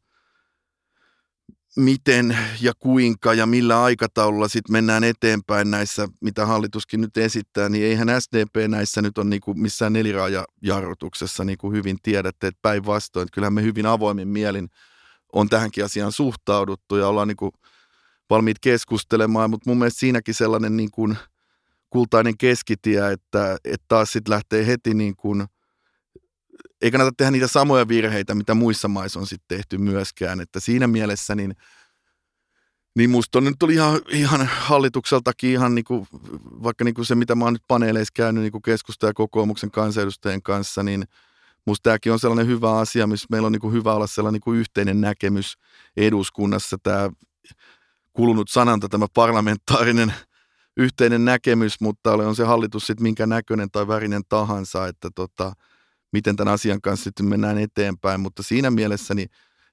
miten 1.77 2.39
ja 2.61 2.73
kuinka 2.79 3.35
ja 3.35 3.47
millä 3.47 3.83
aikataululla 3.83 4.49
sitten 4.49 4.73
mennään 4.73 5.05
eteenpäin 5.05 5.71
näissä, 5.71 6.09
mitä 6.21 6.47
hallituskin 6.47 7.01
nyt 7.01 7.17
esittää, 7.17 7.69
niin 7.69 7.85
eihän 7.85 8.09
SDP 8.23 8.69
näissä 8.69 9.03
nyt 9.03 9.19
ole 9.19 9.27
niinku 9.27 9.55
missään 9.55 9.93
neliraajajarrutuksessa, 9.93 11.45
niin 11.45 11.59
kuin 11.59 11.77
hyvin 11.77 11.97
tiedätte, 12.03 12.47
että 12.47 12.59
päinvastoin. 12.63 13.29
Kyllähän 13.33 13.53
me 13.53 13.63
hyvin 13.63 13.87
avoimin 13.87 14.29
mielin 14.29 14.69
on 15.33 15.49
tähänkin 15.49 15.85
asiaan 15.85 16.13
suhtauduttu 16.13 16.97
ja 16.97 17.09
ollaan 17.09 17.29
niinku 17.29 17.53
valmiit 18.31 18.59
keskustelemaan, 18.61 19.51
mutta 19.51 19.71
mun 19.71 19.79
mielestä 19.79 20.01
siinäkin 20.01 20.35
sellainen 20.35 20.77
niin 20.77 20.91
kuin 20.91 21.17
kultainen 21.91 22.39
keskitie, 22.39 23.13
että, 23.13 23.57
että 23.65 23.85
taas 23.89 24.13
sitten 24.13 24.35
lähtee 24.35 24.67
heti 24.67 24.95
niin 24.95 25.17
kuin 25.17 25.47
ei 26.85 26.91
kannata 26.91 27.13
tehdä 27.17 27.31
niitä 27.31 27.47
samoja 27.47 27.89
virheitä, 27.89 28.35
mitä 28.35 28.55
muissa 28.55 28.89
maissa 28.89 29.21
on 29.21 29.27
sitten 29.27 29.59
tehty 29.59 29.79
myöskään. 29.79 30.41
Että 30.41 30.61
siinä 30.61 30.87
mielessä 30.87 31.35
niin, 31.35 31.57
niin 32.97 33.11
musta 33.11 33.39
on 33.39 33.45
nyt 33.45 33.57
tuli 33.59 33.75
ihan, 33.75 34.01
ihan 34.09 34.47
hallitukseltakin 34.47 35.51
ihan 35.51 35.75
niin 35.75 35.85
kuin, 35.85 36.07
vaikka 36.63 36.85
niin 36.85 36.95
kuin 36.95 37.05
se, 37.05 37.15
mitä 37.15 37.35
mä 37.35 37.45
oon 37.45 37.53
nyt 37.53 37.63
paneeleissa 37.69 38.13
käynyt 38.15 38.43
niin 38.43 38.53
kuin 38.53 38.63
kokoomuksen 39.15 39.71
kansanedustajien 39.71 40.43
kanssa, 40.43 40.83
niin 40.83 41.05
musta 41.67 41.83
tämäkin 41.83 42.13
on 42.13 42.19
sellainen 42.19 42.47
hyvä 42.47 42.79
asia, 42.79 43.07
missä 43.07 43.27
meillä 43.31 43.47
on 43.47 43.53
niin 43.53 43.61
kuin 43.61 43.75
hyvä 43.75 43.95
olla 43.95 44.07
sellainen 44.07 44.35
niin 44.35 44.45
kuin 44.45 44.59
yhteinen 44.59 45.01
näkemys 45.01 45.55
eduskunnassa. 45.97 46.77
Tämä 46.83 47.11
kulunut 48.13 48.49
sananta, 48.51 48.89
tämä 48.89 49.07
parlamentaarinen 49.15 50.15
yhteinen 50.77 51.25
näkemys, 51.25 51.81
mutta 51.81 52.13
on 52.13 52.37
se 52.37 52.45
hallitus 52.45 52.87
sitten 52.87 53.03
minkä 53.03 53.27
näköinen 53.27 53.71
tai 53.71 53.89
värinen 53.89 54.23
tahansa, 54.29 54.87
että 54.87 55.09
tota, 55.15 55.53
miten 56.15 56.37
tämän 56.37 56.55
asian 56.55 56.81
kanssa 56.81 57.05
sitten 57.05 57.27
mennään 57.27 57.59
eteenpäin, 57.59 58.21
mutta 58.21 58.43
siinä 58.43 58.71
mielessä 58.71 59.15
niin, 59.15 59.29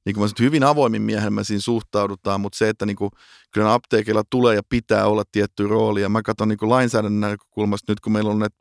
niin 0.05 0.15
kuin 0.15 0.29
mä 0.29 0.45
hyvin 0.45 0.63
avoimin 0.63 1.01
miehen 1.01 1.33
mä 1.33 1.43
siinä 1.43 1.61
suhtaudutaan, 1.61 2.41
mutta 2.41 2.57
se, 2.57 2.69
että 2.69 2.85
niin 2.85 2.95
kuin, 2.95 3.11
kyllä 3.51 3.73
apteekilla 3.73 4.23
tulee 4.29 4.55
ja 4.55 4.61
pitää 4.69 5.07
olla 5.07 5.23
tietty 5.31 5.67
rooli, 5.67 6.01
ja 6.01 6.09
mä 6.09 6.21
katson 6.21 6.47
niin 6.49 6.57
kuin 6.57 6.69
lainsäädännön 6.69 7.31
näkökulmasta 7.31 7.91
nyt, 7.91 7.99
kun 7.99 8.13
meillä 8.13 8.31
on 8.31 8.39
näitä 8.39 8.55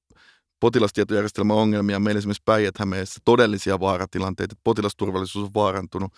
potilastietojärjestelmän 0.61 1.57
ongelmia, 1.57 2.01
meillä 2.01 2.19
esimerkiksi 2.19 2.43
päijät 2.45 2.75
todellisia 3.25 3.81
vaaratilanteita, 3.81 4.53
että 4.53 4.61
potilasturvallisuus 4.65 5.47
on 5.47 5.55
vaarantunut, 5.55 6.13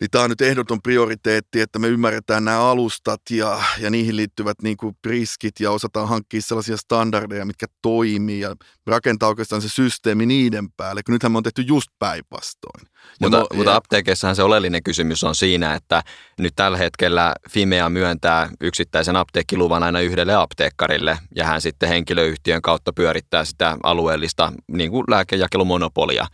niin 0.00 0.10
tämä 0.10 0.24
on 0.24 0.30
nyt 0.30 0.40
ehdoton 0.40 0.82
prioriteetti, 0.82 1.60
että 1.60 1.78
me 1.78 1.88
ymmärretään 1.88 2.44
nämä 2.44 2.60
alustat 2.60 3.20
ja, 3.30 3.62
ja 3.78 3.90
niihin 3.90 4.16
liittyvät 4.16 4.62
niin 4.62 4.76
kuin 4.76 4.96
riskit 5.06 5.60
ja 5.60 5.70
osataan 5.70 6.08
hankkia 6.08 6.42
sellaisia 6.42 6.76
standardeja, 6.76 7.44
mitkä 7.44 7.66
toimii 7.82 8.40
ja 8.40 8.56
rakentaa 8.86 9.28
oikeastaan 9.28 9.62
se 9.62 9.68
systeemi 9.68 10.26
niiden 10.26 10.72
päälle, 10.72 11.02
kun 11.02 11.12
nythän 11.12 11.32
me 11.32 11.38
on 11.38 11.44
tehty 11.44 11.62
just 11.62 11.88
päinvastoin. 11.98 12.86
Mutta, 13.20 13.38
mo, 13.38 13.46
mutta 13.54 13.76
apteekeissahan 13.76 14.36
se 14.36 14.42
oleellinen 14.42 14.82
kysymys 14.82 15.24
on 15.24 15.34
siinä, 15.34 15.74
että 15.74 16.02
nyt 16.38 16.52
tällä 16.56 16.78
hetkellä 16.78 17.34
Fimea 17.50 17.88
myöntää 17.88 18.50
yksittäisen 18.60 19.16
apteekkiluvan 19.16 19.82
aina 19.82 20.00
yhdelle 20.00 20.34
apteekkarille 20.34 21.18
ja 21.36 21.44
hän 21.44 21.60
sitten 21.60 21.88
henkilöyhtiön 21.88 22.62
kautta 22.62 22.92
pyörittää 22.92 23.44
sitä 23.44 23.76
alueellista 23.82 24.52
niin 24.72 24.90
kuin 24.90 25.04
lääkejakelumonopolia. 25.08 26.26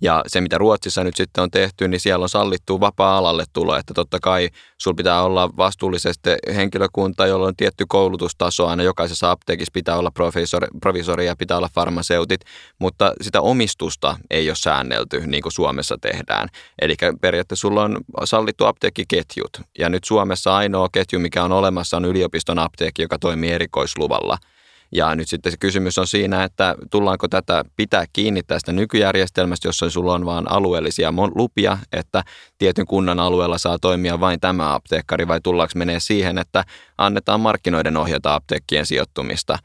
Ja 0.00 0.22
se, 0.26 0.40
mitä 0.40 0.58
Ruotsissa 0.58 1.04
nyt 1.04 1.16
sitten 1.16 1.42
on 1.42 1.50
tehty, 1.50 1.88
niin 1.88 2.00
siellä 2.00 2.22
on 2.22 2.28
sallittu 2.28 2.80
vapaa-alalle 2.80 3.44
tulo, 3.52 3.76
että 3.76 3.94
totta 3.94 4.18
kai 4.22 4.48
sul 4.78 4.94
pitää 4.94 5.22
olla 5.22 5.50
vastuullisesti 5.56 6.30
henkilökunta, 6.54 7.26
jolla 7.26 7.46
on 7.46 7.56
tietty 7.56 7.84
koulutustaso, 7.88 8.66
aina 8.66 8.82
jokaisessa 8.82 9.30
apteekissa 9.30 9.70
pitää 9.74 9.96
olla 9.96 10.10
professori, 10.10 10.66
provisori 10.80 11.26
ja 11.26 11.36
pitää 11.36 11.56
olla 11.56 11.70
farmaseutit, 11.74 12.40
mutta 12.78 13.12
sitä 13.20 13.40
omistusta 13.40 14.16
ei 14.30 14.50
ole 14.50 14.56
säännelty 14.56 15.26
niin 15.26 15.42
kuin 15.42 15.52
Suomessa 15.52 15.96
tehdään. 16.00 16.48
Eli 16.82 16.94
periaatteessa 17.20 17.60
sulla 17.60 17.84
on 17.84 18.00
sallittu 18.24 18.64
apteekkiketjut, 18.64 19.60
ja 19.78 19.88
nyt 19.88 20.04
Suomessa 20.04 20.56
ainoa 20.56 20.88
ketju, 20.92 21.18
mikä 21.18 21.44
on 21.44 21.52
olemassa, 21.52 21.96
on 21.96 22.04
yliopiston 22.04 22.58
apteekki, 22.58 23.02
joka 23.02 23.18
toimii 23.18 23.50
erikoisluvalla– 23.50 24.38
ja 24.92 25.14
nyt 25.14 25.28
sitten 25.28 25.52
se 25.52 25.58
kysymys 25.58 25.98
on 25.98 26.06
siinä, 26.06 26.44
että 26.44 26.74
tullaanko 26.90 27.28
tätä 27.28 27.64
pitää 27.76 28.04
kiinni 28.12 28.42
tästä 28.42 28.72
nykyjärjestelmästä, 28.72 29.68
jossa 29.68 29.90
sulla 29.90 30.14
on 30.14 30.24
vain 30.24 30.50
alueellisia 30.50 31.12
lupia, 31.34 31.78
että 31.92 32.24
tietyn 32.58 32.86
kunnan 32.86 33.20
alueella 33.20 33.58
saa 33.58 33.78
toimia 33.78 34.20
vain 34.20 34.40
tämä 34.40 34.74
apteekkari, 34.74 35.28
vai 35.28 35.40
tullaanko 35.40 35.72
menee 35.74 36.00
siihen, 36.00 36.38
että 36.38 36.64
annetaan 36.98 37.40
markkinoiden 37.40 37.96
ohjata 37.96 38.34
apteekkien 38.34 38.86
sijoittumista. 38.86 39.58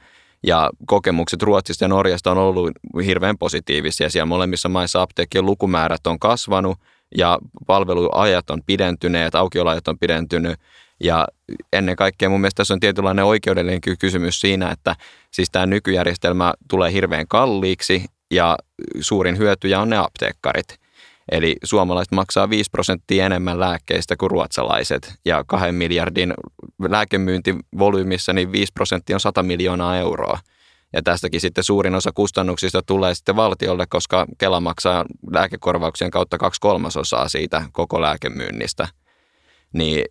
Ja 0.48 0.70
kokemukset 0.86 1.44
Ruotsista 1.44 1.84
ja 1.84 1.88
Norjasta 1.88 2.32
on 2.32 2.38
ollut 2.38 2.72
hirveän 3.06 3.38
positiivisia. 3.38 4.10
Siellä 4.10 4.26
molemmissa 4.26 4.70
maissa 4.70 5.02
apteekkien 5.02 5.46
lukumäärät 5.46 6.08
on 6.08 6.20
kasvanut 6.20 6.78
ja 7.18 7.40
palveluajat 7.68 8.50
on 8.50 8.62
pidentyneet, 8.66 9.36
aukiolajat 9.36 9.88
on 9.88 10.00
pidentynyt 10.00 10.60
ja 11.04 11.28
ennen 11.74 11.96
kaikkea 11.96 12.30
mun 12.30 12.42
mielestä 12.42 12.58
tässä 12.58 12.74
on 12.74 12.80
tietynlainen 12.80 13.26
oikeudellinen 13.26 13.82
kysymys 14.00 14.42
siinä, 14.42 14.72
että 14.72 14.96
siis 15.32 15.50
tämä 15.52 15.66
nykyjärjestelmä 15.66 16.54
tulee 16.70 16.92
hirveän 16.92 17.28
kalliiksi 17.28 18.06
ja 18.32 18.58
suurin 19.00 19.38
hyötyjä 19.38 19.80
on 19.80 19.90
ne 19.90 19.98
apteekkarit. 19.98 20.84
Eli 21.32 21.56
suomalaiset 21.64 22.12
maksaa 22.12 22.50
5 22.50 22.70
prosenttia 22.72 23.26
enemmän 23.26 23.60
lääkkeistä 23.60 24.16
kuin 24.16 24.32
ruotsalaiset 24.32 25.14
ja 25.26 25.44
kahden 25.48 25.76
miljardin 25.76 26.34
lääkemyyntivolyymissa 26.90 28.34
niin 28.34 28.52
5 28.52 28.74
prosenttia 28.74 29.16
on 29.16 29.20
100 29.20 29.44
miljoonaa 29.44 29.98
euroa. 29.98 30.40
Ja 30.94 31.02
tästäkin 31.02 31.42
sitten 31.42 31.64
suurin 31.64 31.96
osa 31.96 32.12
kustannuksista 32.12 32.82
tulee 32.82 33.16
sitten 33.16 33.36
valtiolle, 33.36 33.86
koska 33.90 34.26
Kela 34.38 34.60
maksaa 34.60 35.06
lääkekorvauksien 35.32 36.12
kautta 36.12 36.38
kaksi 36.38 36.62
kolmasosaa 36.62 37.30
siitä 37.30 37.66
koko 37.72 38.02
lääkemyynnistä. 38.02 38.88
Niin 39.74 40.06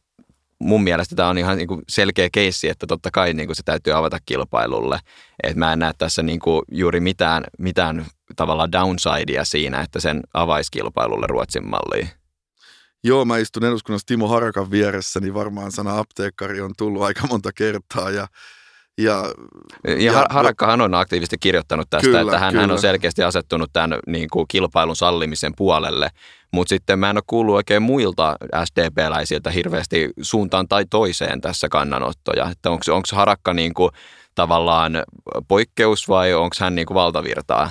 mun 0.62 0.82
mielestä 0.82 1.16
tämä 1.16 1.28
on 1.28 1.38
ihan 1.38 1.56
niin 1.56 1.68
kuin 1.68 1.82
selkeä 1.88 2.28
keissi, 2.32 2.68
että 2.68 2.86
totta 2.86 3.10
kai 3.10 3.34
niin 3.34 3.48
kuin 3.48 3.56
se 3.56 3.62
täytyy 3.64 3.92
avata 3.92 4.18
kilpailulle. 4.26 4.98
Et 5.42 5.56
mä 5.56 5.72
en 5.72 5.78
näe 5.78 5.92
tässä 5.98 6.22
niin 6.22 6.40
kuin 6.40 6.62
juuri 6.72 7.00
mitään, 7.00 7.44
mitään 7.58 8.06
tavalla 8.36 8.72
downsidea 8.72 9.44
siinä, 9.44 9.80
että 9.80 10.00
sen 10.00 10.20
avaisi 10.34 10.70
kilpailulle 10.70 11.26
Ruotsin 11.26 11.68
malliin. 11.68 12.08
Joo, 13.04 13.24
mä 13.24 13.38
istun 13.38 13.64
eduskunnassa 13.64 14.06
Timo 14.06 14.28
Harakan 14.28 14.70
vieressä, 14.70 15.20
niin 15.20 15.34
varmaan 15.34 15.72
sana 15.72 15.98
apteekkari 15.98 16.60
on 16.60 16.72
tullut 16.78 17.02
aika 17.02 17.26
monta 17.26 17.52
kertaa 17.52 18.10
ja 18.10 18.26
ja, 19.04 19.24
ja, 19.88 20.12
ja 20.12 20.26
Harakkahan 20.30 20.80
on 20.80 20.94
aktiivisesti 20.94 21.36
kirjoittanut 21.40 21.90
tästä, 21.90 22.06
kyllä, 22.06 22.20
että 22.20 22.38
hän, 22.38 22.56
hän 22.56 22.70
on 22.70 22.80
selkeästi 22.80 23.22
asettunut 23.22 23.70
tämän 23.72 23.98
niin 24.06 24.28
kuin 24.32 24.48
kilpailun 24.48 24.96
sallimisen 24.96 25.52
puolelle. 25.56 26.10
Mutta 26.50 26.68
sitten 26.68 26.98
mä 26.98 27.10
en 27.10 27.16
ole 27.16 27.22
kuullut 27.26 27.54
oikein 27.54 27.82
muilta 27.82 28.36
SDP-läisiltä 28.64 29.50
hirveästi 29.50 30.10
suuntaan 30.20 30.68
tai 30.68 30.84
toiseen 30.90 31.40
tässä 31.40 31.68
kannanottoja. 31.68 32.50
Että 32.50 32.70
onko 32.70 33.02
Harakka 33.12 33.54
niin 33.54 33.74
kuin 33.74 33.90
tavallaan 34.34 35.02
poikkeus 35.48 36.08
vai 36.08 36.34
onko 36.34 36.56
hän 36.60 36.74
niin 36.74 36.86
kuin 36.86 36.94
valtavirtaa? 36.94 37.70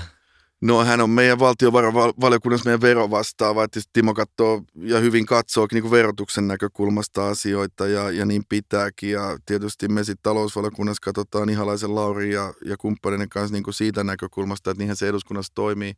No 0.61 0.85
hän 0.85 1.01
on 1.01 1.09
meidän 1.09 1.39
valtiovarainvaliokunnassa 1.39 2.65
meidän 2.65 2.81
verovastaava, 2.81 3.63
että 3.63 3.79
Timo 3.93 4.13
katsoo 4.13 4.63
ja 4.75 4.99
hyvin 4.99 5.25
katsoo 5.25 5.67
niin 5.71 5.81
kuin 5.81 5.91
verotuksen 5.91 6.47
näkökulmasta 6.47 7.27
asioita 7.27 7.87
ja, 7.87 8.11
ja 8.11 8.25
niin 8.25 8.43
pitääkin. 8.49 9.11
Ja 9.11 9.37
tietysti 9.45 9.87
me 9.87 10.03
sitten 10.03 10.23
talousvaliokunnassa 10.23 11.01
katsotaan 11.03 11.49
Ihalaisen 11.49 11.95
Lauri 11.95 12.33
ja, 12.33 12.53
ja 12.65 12.77
kumppaneiden 12.77 13.29
kanssa 13.29 13.53
niin 13.53 13.63
kuin 13.63 13.73
siitä 13.73 14.03
näkökulmasta, 14.03 14.71
että 14.71 14.81
niinhän 14.81 14.97
se 14.97 15.07
eduskunnassa 15.07 15.51
toimii. 15.55 15.93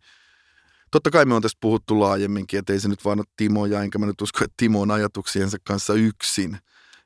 Totta 0.91 1.11
kai 1.11 1.25
me 1.25 1.35
on 1.35 1.41
tästä 1.41 1.57
puhuttu 1.61 1.99
laajemminkin, 1.99 2.59
että 2.59 2.73
ei 2.73 2.79
se 2.79 2.89
nyt 2.89 3.05
vaan 3.05 3.19
ole 3.19 3.25
Timo 3.37 3.65
ja 3.65 3.81
enkä 3.81 3.97
mä 3.97 4.05
nyt 4.05 4.21
usko, 4.21 4.43
että 4.43 4.53
Timo 4.57 4.81
on 4.81 4.91
ajatuksiensa 4.91 5.57
kanssa 5.63 5.93
yksin. 5.93 6.57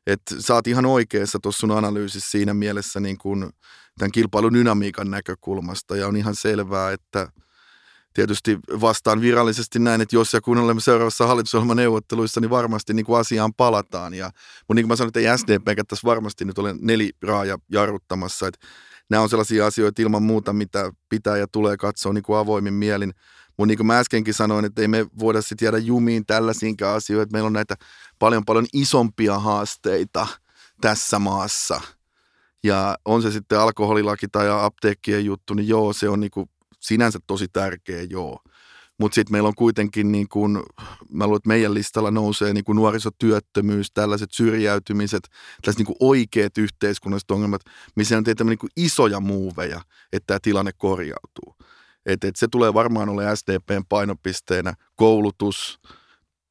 Että 0.08 0.36
sä 0.40 0.54
oot 0.54 0.68
ihan 0.68 0.86
oikeassa 0.86 1.40
tuossa 1.42 1.60
sun 1.60 1.72
analyysissä 1.72 2.32
siinä 2.32 2.54
mielessä 2.54 3.00
niin 3.00 3.18
kuin 3.18 3.50
tämän 3.98 4.12
kilpailun 4.12 4.54
dynamiikan 4.54 5.12
näkökulmasta 5.12 5.96
ja 5.96 6.08
on 6.08 6.18
ihan 6.18 6.36
selvää, 6.36 6.92
että– 6.92 7.28
tietysti 8.18 8.60
vastaan 8.82 9.22
virallisesti 9.22 9.80
näin, 9.80 10.02
että 10.02 10.16
jos 10.16 10.34
ja 10.34 10.42
kun 10.42 10.58
olemme 10.58 10.82
seuraavassa 10.82 11.28
hallitusohjelmaneuvotteluissa, 11.28 12.42
niin 12.42 12.50
varmasti 12.50 12.94
niin 12.94 13.06
kuin 13.06 13.20
asiaan 13.20 13.54
palataan. 13.54 14.14
Ja, 14.14 14.26
mutta 14.60 14.74
niin 14.74 14.84
kuin 14.84 14.88
mä 14.88 14.96
sanoin, 14.96 15.10
että 15.10 15.20
ei 15.20 15.38
SDP 15.38 15.88
tässä 15.88 16.06
varmasti 16.06 16.46
nyt 16.46 16.58
ole 16.58 16.76
neliraaja 16.80 17.58
jarruttamassa. 17.72 18.48
Että 18.48 18.68
nämä 19.10 19.24
on 19.24 19.30
sellaisia 19.30 19.68
asioita 19.68 20.02
ilman 20.02 20.24
muuta, 20.24 20.54
mitä 20.54 20.92
pitää 21.10 21.38
ja 21.38 21.48
tulee 21.48 21.78
katsoa 21.78 22.14
niin 22.14 22.24
kuin 22.24 22.38
avoimin 22.38 22.74
mielin. 22.74 23.14
Mutta 23.58 23.68
niin 23.68 23.78
kuin 23.78 23.88
mä 23.88 24.00
äskenkin 24.00 24.34
sanoin, 24.34 24.66
että 24.66 24.82
ei 24.82 24.88
me 24.88 25.06
voida 25.20 25.42
sitten 25.42 25.66
jäädä 25.66 25.78
jumiin 25.78 26.26
tällaisiinkään 26.26 26.96
asioita. 26.96 27.32
Meillä 27.32 27.48
on 27.48 27.54
näitä 27.54 27.76
paljon 28.20 28.46
paljon 28.46 28.66
isompia 28.74 29.40
haasteita 29.40 30.28
tässä 30.82 31.20
maassa. 31.20 31.82
Ja 32.64 32.98
on 33.06 33.22
se 33.22 33.32
sitten 33.32 33.60
alkoholilaki 33.60 34.28
tai 34.28 34.48
apteekkien 34.50 35.26
juttu, 35.26 35.54
niin 35.54 35.68
joo, 35.68 35.94
se 35.94 36.10
on 36.10 36.20
niin 36.20 36.32
kuin 36.32 36.50
sinänsä 36.80 37.20
tosi 37.28 37.48
tärkeä, 37.48 38.02
joo. 38.10 38.40
Mutta 39.00 39.16
sitten 39.16 39.32
meillä 39.32 39.48
on 39.48 39.56
kuitenkin, 39.56 40.12
niin 40.12 40.28
kun, 40.30 40.64
mä 41.10 41.26
luulen, 41.26 41.38
että 41.38 41.48
meidän 41.48 41.74
listalla 41.74 42.12
nousee 42.12 42.54
niin 42.54 42.64
nuorisotyöttömyys, 42.68 43.92
tällaiset 43.94 44.32
syrjäytymiset, 44.32 45.24
tällaiset 45.62 45.88
niin 45.88 45.98
oikeat 46.00 46.58
yhteiskunnalliset 46.58 47.32
ongelmat, 47.32 47.62
missä 47.96 48.18
on 48.18 48.24
teitä 48.24 48.44
niin 48.44 48.58
isoja 48.78 49.20
muuveja, 49.20 49.82
että 50.14 50.28
tämä 50.28 50.40
tilanne 50.42 50.72
korjautuu. 50.78 51.56
Et, 52.06 52.24
et 52.24 52.36
se 52.36 52.48
tulee 52.48 52.74
varmaan 52.74 53.10
olemaan 53.10 53.38
SDPn 53.38 53.84
painopisteenä 53.90 54.74
koulutus, 54.96 55.80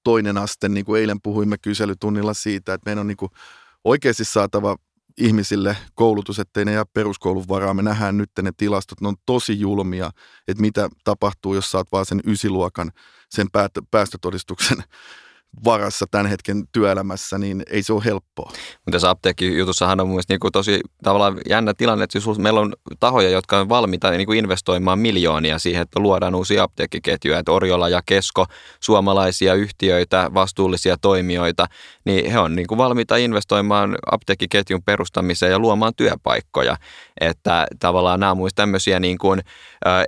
toinen 0.05 0.39
aste, 0.39 0.69
niin 0.69 0.85
kuin 0.85 1.01
eilen 1.01 1.21
puhuimme 1.23 1.59
kyselytunnilla 1.59 2.35
siitä, 2.35 2.75
että 2.75 2.91
meidän 2.91 3.01
on 3.01 3.07
niin 3.07 3.31
oikeasti 3.85 4.25
saatava 4.25 4.77
ihmisille 5.19 5.77
koulutus, 5.95 6.39
ettei 6.39 6.65
ne 6.65 6.73
jää 6.73 6.85
peruskoulun 6.85 7.49
varaan. 7.49 7.77
Me 7.77 7.83
nähdään 7.83 8.17
nyt 8.17 8.31
ne 8.43 8.53
tilastot, 8.57 9.01
ne 9.01 9.09
on 9.09 9.17
tosi 9.27 9.61
julmia, 9.61 10.11
että 10.49 10.61
mitä 10.61 10.89
tapahtuu, 11.05 11.55
jos 11.55 11.71
saat 11.71 11.93
vaan 11.93 12.07
sen 12.07 12.21
ysiluokan, 12.27 12.93
sen 13.31 13.47
päästötodistuksen 13.91 14.85
varassa 15.65 16.07
tämän 16.11 16.27
hetken 16.27 16.65
työelämässä, 16.73 17.39
niin 17.39 17.63
ei 17.71 17.83
se 17.83 17.93
ole 17.93 18.05
helppoa. 18.05 18.51
Mutta 18.53 18.91
tässä 18.91 19.11
apteekkijutussahan 19.11 20.01
on 20.01 20.09
mielestäni 20.09 20.39
niin 20.43 20.53
tosi 20.53 20.81
tavallaan 21.03 21.39
jännä 21.49 21.75
tilanne, 21.75 22.05
että 22.05 22.21
siis 22.21 22.39
meillä 22.39 22.61
on 22.61 22.73
tahoja, 23.01 23.31
jotka 23.31 23.59
on 23.59 23.69
valmiita 23.69 24.11
niin 24.11 24.27
kuin 24.27 24.39
investoimaan 24.39 24.99
miljoonia 24.99 25.59
siihen, 25.59 25.83
että 25.83 26.01
luodaan 26.01 26.35
uusia 26.35 26.63
apteekkiketjuja, 26.63 27.39
että 27.39 27.53
Orjola 27.53 27.89
ja 27.89 28.03
Kesko, 28.07 28.47
suomalaisia 28.81 29.55
yhtiöitä, 29.55 30.31
vastuullisia 30.35 30.97
toimijoita, 30.97 31.67
niin 32.05 32.31
he 32.31 32.39
on 32.39 32.57
niin 32.57 32.67
kuin 32.67 32.79
valmiita 32.79 33.17
investoimaan 33.17 33.99
apteekkiketjun 34.13 34.83
perustamiseen 34.83 35.53
ja 35.53 35.59
luomaan 35.59 35.93
työpaikkoja. 35.97 36.77
Että 37.21 37.67
tavallaan 37.79 38.21
nämä 38.21 38.33
on 38.33 38.51
tämmöisiä, 38.55 39.01
niin 39.01 39.19
kuin, 39.19 39.41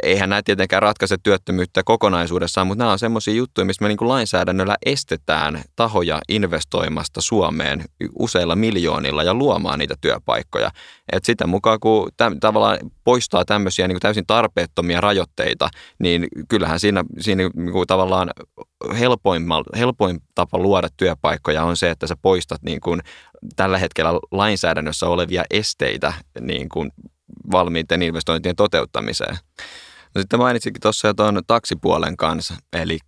eihän 0.03 0.29
nämä 0.29 0.43
tietenkään 0.43 0.83
ratkaise 0.83 1.17
työttömyyttä 1.23 1.83
kokonaisuudessaan, 1.83 2.67
mutta 2.67 2.85
nämä 2.85 2.93
on 2.93 2.99
semmoisia 2.99 3.35
juttuja, 3.35 3.65
missä 3.65 3.85
me 3.85 3.89
niin 3.89 3.99
kuin 3.99 4.09
lainsäädännöllä 4.09 4.77
estetään 4.87 5.28
tahoja 5.77 6.21
investoimasta 6.29 7.21
Suomeen 7.21 7.85
useilla 8.19 8.57
miljoonilla 8.57 9.23
ja 9.23 9.35
luomaan 9.35 9.79
niitä 9.79 9.95
työpaikkoja. 10.01 10.71
Et 11.13 11.25
sitä 11.25 11.47
mukaan, 11.47 11.81
kun 11.81 12.09
täm, 12.17 12.41
tavallaan 12.41 12.79
poistaa 13.05 13.45
tämmöisiä 13.45 13.89
niin 13.89 14.01
täysin 14.01 14.27
tarpeettomia 14.27 15.01
rajoitteita, 15.01 15.69
niin 15.99 16.29
kyllähän 16.49 16.81
siinä, 16.81 17.05
siinä 17.19 17.51
niin 17.55 17.73
kuin 17.73 17.87
tavallaan 17.87 18.31
helpoin 19.75 20.21
tapa 20.35 20.59
luoda 20.59 20.89
työpaikkoja 20.97 21.65
on 21.65 21.77
se, 21.77 21.91
että 21.91 22.07
sä 22.07 22.17
poistat 22.23 22.63
niin 22.63 22.81
kuin 22.81 23.01
tällä 23.57 23.79
hetkellä 23.79 24.11
lainsäädännössä 24.31 25.07
olevia 25.07 25.45
esteitä 25.51 26.13
niin 26.41 26.69
kuin 26.69 26.91
valmiiden 27.53 28.03
investointien 28.03 28.57
toteuttamiseen. 28.57 29.37
No 30.15 30.21
sitten 30.21 30.39
mainitsikin 30.39 30.81
tuossa 30.81 31.09
jo 31.09 31.15
tuon 31.15 31.43
taksipuolen 31.47 32.17
kanssa, 32.17 32.55
eli 32.73 32.99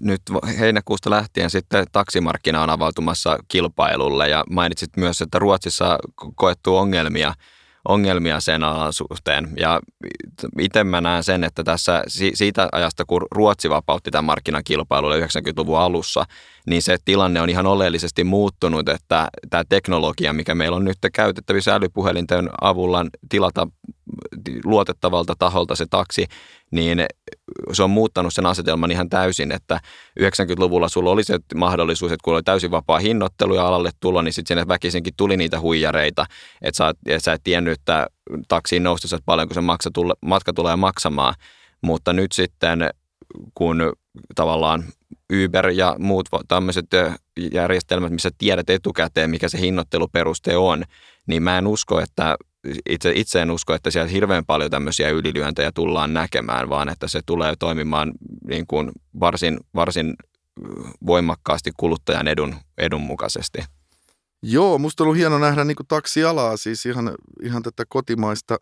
nyt 0.00 0.22
heinäkuusta 0.58 1.10
lähtien 1.10 1.50
sitten 1.50 1.86
taksimarkkina 1.92 2.62
on 2.62 2.70
avautumassa 2.70 3.38
kilpailulle 3.48 4.28
ja 4.28 4.44
mainitsit 4.50 4.96
myös, 4.96 5.20
että 5.20 5.38
Ruotsissa 5.38 5.98
koettu 6.36 6.76
ongelmia– 6.76 7.34
ongelmia 7.88 8.40
sen 8.40 8.64
alan 8.64 8.92
suhteen. 8.92 9.48
Ja 9.56 9.80
itse 10.60 10.84
mä 10.84 11.00
näen 11.00 11.24
sen, 11.24 11.44
että 11.44 11.64
tässä 11.64 12.04
siitä 12.34 12.68
ajasta, 12.72 13.04
kun 13.04 13.26
Ruotsi 13.30 13.70
vapautti 13.70 14.10
tämän 14.10 14.24
markkinakilpailulle 14.24 15.20
90-luvun 15.20 15.78
alussa, 15.78 16.24
niin 16.66 16.82
se 16.82 16.96
tilanne 17.04 17.40
on 17.40 17.50
ihan 17.50 17.66
oleellisesti 17.66 18.24
muuttunut, 18.24 18.88
että 18.88 19.28
tämä 19.50 19.64
teknologia, 19.68 20.32
mikä 20.32 20.54
meillä 20.54 20.76
on 20.76 20.84
nyt 20.84 20.98
käytettävissä 21.12 21.74
älypuhelinten 21.74 22.50
avulla 22.60 23.06
tilata 23.28 23.68
luotettavalta 24.64 25.34
taholta 25.38 25.76
se 25.76 25.86
taksi, 25.90 26.26
niin 26.70 27.06
se 27.72 27.82
on 27.82 27.90
muuttanut 27.90 28.34
sen 28.34 28.46
asetelman 28.46 28.90
ihan 28.90 29.08
täysin, 29.08 29.52
että 29.52 29.80
90-luvulla 30.20 30.88
sulla 30.88 31.10
oli 31.10 31.24
se 31.24 31.38
mahdollisuus, 31.54 32.12
että 32.12 32.24
kun 32.24 32.34
oli 32.34 32.42
täysin 32.42 32.70
vapaa 32.70 32.98
hinnoittelu 32.98 33.54
ja 33.54 33.66
alalle 33.66 33.90
tulo, 34.00 34.22
niin 34.22 34.32
sitten 34.32 34.56
sinne 34.56 34.68
väkisinkin 34.68 35.14
tuli 35.16 35.36
niitä 35.36 35.60
huijareita, 35.60 36.26
että 36.62 36.76
sä, 36.76 36.94
et 37.06 37.24
sä 37.24 37.32
et 37.32 37.40
tiennyt, 37.44 37.72
että 37.72 38.06
taksiin 38.48 38.82
noustessa 38.82 39.18
paljonko 39.24 39.54
se 39.54 39.60
maksa, 39.60 39.90
matka 40.26 40.52
tulee 40.52 40.76
maksamaan, 40.76 41.34
mutta 41.82 42.12
nyt 42.12 42.32
sitten 42.32 42.90
kun 43.54 43.92
tavallaan 44.34 44.84
Uber 45.44 45.70
ja 45.70 45.96
muut 45.98 46.28
tämmöiset 46.48 46.86
järjestelmät, 47.52 48.12
missä 48.12 48.30
tiedät 48.38 48.70
etukäteen, 48.70 49.30
mikä 49.30 49.48
se 49.48 49.60
hinnoitteluperuste 49.60 50.56
on, 50.56 50.84
niin 51.26 51.42
mä 51.42 51.58
en 51.58 51.66
usko, 51.66 52.00
että 52.00 52.36
itse, 52.88 53.12
itse 53.14 53.42
en 53.42 53.50
usko, 53.50 53.74
että 53.74 53.90
siellä 53.90 54.08
hirveän 54.08 54.44
paljon 54.44 54.70
tämmöisiä 54.70 55.08
ylilyöntejä 55.08 55.72
tullaan 55.72 56.14
näkemään, 56.14 56.68
vaan 56.68 56.88
että 56.88 57.08
se 57.08 57.20
tulee 57.26 57.54
toimimaan 57.58 58.12
niin 58.48 58.66
kuin 58.66 58.92
varsin, 59.20 59.58
varsin 59.74 60.14
voimakkaasti 61.06 61.70
kuluttajan 61.76 62.28
edun, 62.28 62.54
edun 62.78 63.00
mukaisesti. 63.00 63.64
Joo, 64.42 64.78
musta 64.78 65.02
on 65.02 65.06
ollut 65.06 65.18
hieno 65.18 65.38
nähdä 65.38 65.64
niin 65.64 65.76
taksialaa, 65.88 66.56
siis 66.56 66.86
ihan, 66.86 67.14
ihan 67.42 67.62
tätä 67.62 67.84
kotimaista, 67.88 68.56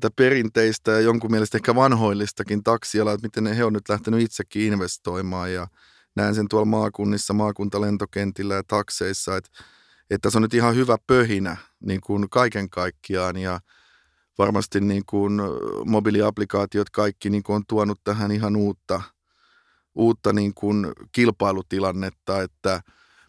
tätä 0.00 0.14
perinteistä 0.16 0.90
ja 0.90 1.00
jonkun 1.00 1.30
mielestä 1.30 1.58
ehkä 1.58 1.74
vanhoillistakin 1.74 2.62
taksialaa, 2.62 3.14
että 3.14 3.26
miten 3.26 3.56
he 3.56 3.64
on 3.64 3.72
nyt 3.72 3.88
lähtenyt 3.88 4.20
itsekin 4.20 4.62
investoimaan 4.62 5.52
ja 5.52 5.66
näen 6.16 6.34
sen 6.34 6.48
tuolla 6.48 6.66
maakunnissa, 6.66 7.34
maakuntalentokentillä 7.34 8.54
ja 8.54 8.62
takseissa, 8.68 9.36
että 9.36 9.50
että 10.10 10.30
se 10.30 10.38
on 10.38 10.42
nyt 10.42 10.54
ihan 10.54 10.74
hyvä 10.74 10.96
pöhinä 11.06 11.56
niin 11.80 12.00
kuin 12.00 12.30
kaiken 12.30 12.70
kaikkiaan 12.70 13.36
ja 13.36 13.60
varmasti 14.38 14.80
niin 14.80 15.02
kuin 15.06 15.40
mobiiliaplikaatiot 15.84 16.90
kaikki 16.90 17.30
niin 17.30 17.42
kuin 17.42 17.56
on 17.56 17.62
tuonut 17.68 18.00
tähän 18.04 18.32
ihan 18.32 18.56
uutta, 18.56 19.02
uutta 19.94 20.32
niin 20.32 20.54
kuin 20.54 20.92
kilpailutilannetta, 21.12 22.42
että 22.42 22.80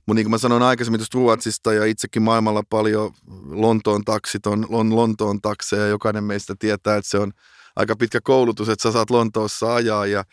mutta 0.06 0.16
niin 0.16 0.26
kuin 0.26 0.32
mä 0.32 0.38
sanoin 0.38 0.64
aikaisemmin 0.64 1.00
tuosta 1.00 1.18
Ruotsista 1.18 1.74
ja 1.74 1.86
itsekin 1.86 2.22
maailmalla 2.22 2.64
paljon 2.70 3.12
Lontoon 3.46 4.04
taksit 4.04 4.46
on, 4.46 4.68
on 4.70 4.96
Lontoon 4.96 5.42
takseja. 5.42 5.88
Jokainen 5.88 6.24
meistä 6.24 6.56
tietää, 6.60 6.98
että 6.98 7.10
se 7.10 7.18
on 7.18 7.32
aika 7.76 7.96
pitkä 7.96 8.22
koulutus, 8.24 8.70
että 8.70 8.84
sä 8.84 8.92
saat 8.92 9.10
Lontoossa 9.10 9.76
ajaa 9.76 10.06
ja 10.06 10.24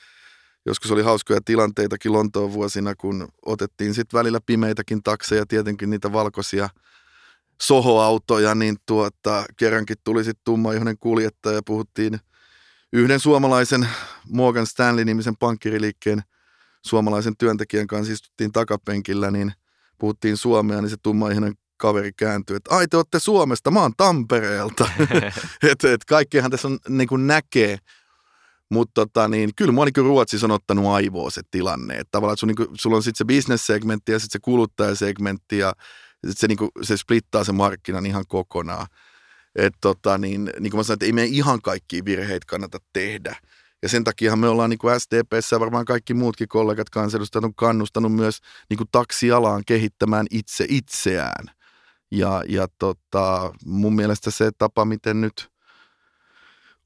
joskus 0.66 0.90
oli 0.90 1.02
hauskoja 1.02 1.40
tilanteitakin 1.44 2.12
Lontoon 2.12 2.52
vuosina, 2.52 2.94
kun 2.94 3.28
otettiin 3.46 3.94
sitten 3.94 4.18
välillä 4.18 4.40
pimeitäkin 4.46 5.02
takseja, 5.02 5.46
tietenkin 5.46 5.90
niitä 5.90 6.12
valkoisia 6.12 6.68
sohoautoja, 7.62 8.54
niin 8.54 8.76
tuota, 8.86 9.44
kerrankin 9.56 9.96
tuli 10.04 10.24
sitten 10.24 10.44
tummaihoinen 10.44 10.98
kuljettaja 10.98 11.54
ja 11.56 11.62
puhuttiin 11.66 12.20
yhden 12.92 13.20
suomalaisen 13.20 13.88
Morgan 14.28 14.66
Stanley-nimisen 14.66 15.36
pankkiriliikkeen 15.36 16.22
suomalaisen 16.82 17.36
työntekijän 17.36 17.86
kanssa 17.86 18.12
istuttiin 18.12 18.52
takapenkillä, 18.52 19.30
niin 19.30 19.52
puhuttiin 19.98 20.36
suomea, 20.36 20.80
niin 20.80 20.90
se 20.90 20.96
tummaihoinen 21.02 21.54
kaveri 21.76 22.12
kääntyi, 22.12 22.56
että 22.56 22.76
ai 22.76 22.88
te 22.88 22.96
olette 22.96 23.18
Suomesta, 23.18 23.70
mä 23.70 23.80
oon 23.80 23.92
Tampereelta. 23.96 24.88
että 25.70 25.92
et 25.92 26.04
kaikkihan 26.04 26.50
tässä 26.50 26.68
on, 26.68 26.78
niin 26.88 27.08
kuin 27.08 27.26
näkee, 27.26 27.78
mutta 28.72 28.92
tota, 28.94 29.28
niin, 29.28 29.50
kyllä 29.56 29.72
mua 29.72 29.84
niin 29.84 29.94
Ruotsissa 29.96 30.46
on 30.46 30.50
ottanut 30.50 30.86
aivoa 30.86 31.30
se 31.30 31.40
tilanne. 31.50 31.94
Että 31.94 32.08
tavallaan, 32.10 32.34
että 32.34 32.40
sun, 32.40 32.46
niin 32.46 32.56
kuin, 32.56 32.68
sulla 32.74 32.96
on 32.96 33.02
sitten 33.02 33.18
se 33.18 33.24
bisnessegmentti 33.24 34.12
ja 34.12 34.18
sitten 34.18 34.32
se 34.32 34.42
kuluttajasegmentti 34.42 35.58
ja 35.58 35.72
sit 36.26 36.38
se, 36.38 36.48
niin 36.48 36.58
kuin, 36.58 36.70
se 36.82 36.96
splittaa 36.96 37.44
se 37.44 37.52
markkinan 37.52 38.06
ihan 38.06 38.24
kokonaan. 38.28 38.86
Et 39.56 39.74
tota, 39.80 40.18
niin, 40.18 40.50
niin 40.60 40.70
kuin 40.70 40.78
mä 40.78 40.82
sanoin, 40.82 40.96
että 40.96 41.06
ei 41.06 41.12
meidän 41.12 41.34
ihan 41.34 41.62
kaikki 41.62 42.04
virheitä 42.04 42.46
kannata 42.46 42.78
tehdä. 42.92 43.36
Ja 43.82 43.88
sen 43.88 44.04
takia 44.04 44.36
me 44.36 44.48
ollaan 44.48 44.70
niin 44.70 44.98
SDPssä 44.98 45.56
ja 45.56 45.60
varmaan 45.60 45.84
kaikki 45.84 46.14
muutkin 46.14 46.48
kollegat 46.48 46.90
kansanedustajat 46.90 47.44
on 47.44 47.54
kannustanut 47.54 48.14
myös 48.14 48.38
niin 48.70 48.78
kuin 48.78 48.88
taksialaan 48.92 49.62
kehittämään 49.66 50.26
itse 50.30 50.66
itseään. 50.68 51.46
Ja, 52.10 52.42
ja 52.48 52.68
tota, 52.78 53.52
mun 53.64 53.94
mielestä 53.94 54.30
se 54.30 54.50
tapa, 54.58 54.84
miten 54.84 55.20
nyt– 55.20 55.48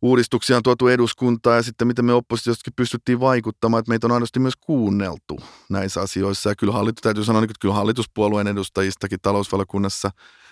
uudistuksia 0.03 0.57
on 0.57 0.63
tuotu 0.63 0.89
eduskuntaan 0.89 1.57
ja 1.57 1.63
sitten 1.63 1.87
miten 1.87 2.05
me 2.05 2.13
oppositiostakin 2.13 2.73
pystyttiin 2.77 3.21
vaikuttamaan, 3.21 3.79
että 3.79 3.91
meitä 3.91 4.07
on 4.07 4.13
aidosti 4.13 4.41
myös 4.41 4.57
kuunneltu 4.57 5.41
näissä 5.69 6.01
asioissa. 6.01 6.51
Ja 6.51 6.57
kyllä 6.57 6.73
hallitus, 6.73 7.03
täytyy 7.03 7.25
sanoa, 7.25 7.43
että 7.43 7.55
kyllä 7.61 7.75
hallituspuolueen 7.75 8.47
edustajistakin 8.47 9.19
talousvaliokunnassa 9.23 10.11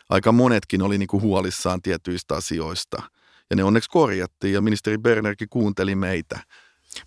aika 0.08 0.32
monetkin 0.32 0.82
oli 0.82 0.98
niin 0.98 1.08
kuin 1.08 1.22
huolissaan 1.22 1.82
tietyistä 1.82 2.34
asioista. 2.34 3.02
Ja 3.50 3.56
ne 3.56 3.64
onneksi 3.64 3.90
korjattiin 3.90 4.54
ja 4.54 4.60
ministeri 4.60 4.98
Bernerkin 4.98 5.48
kuunteli 5.48 5.94
meitä. 5.94 6.40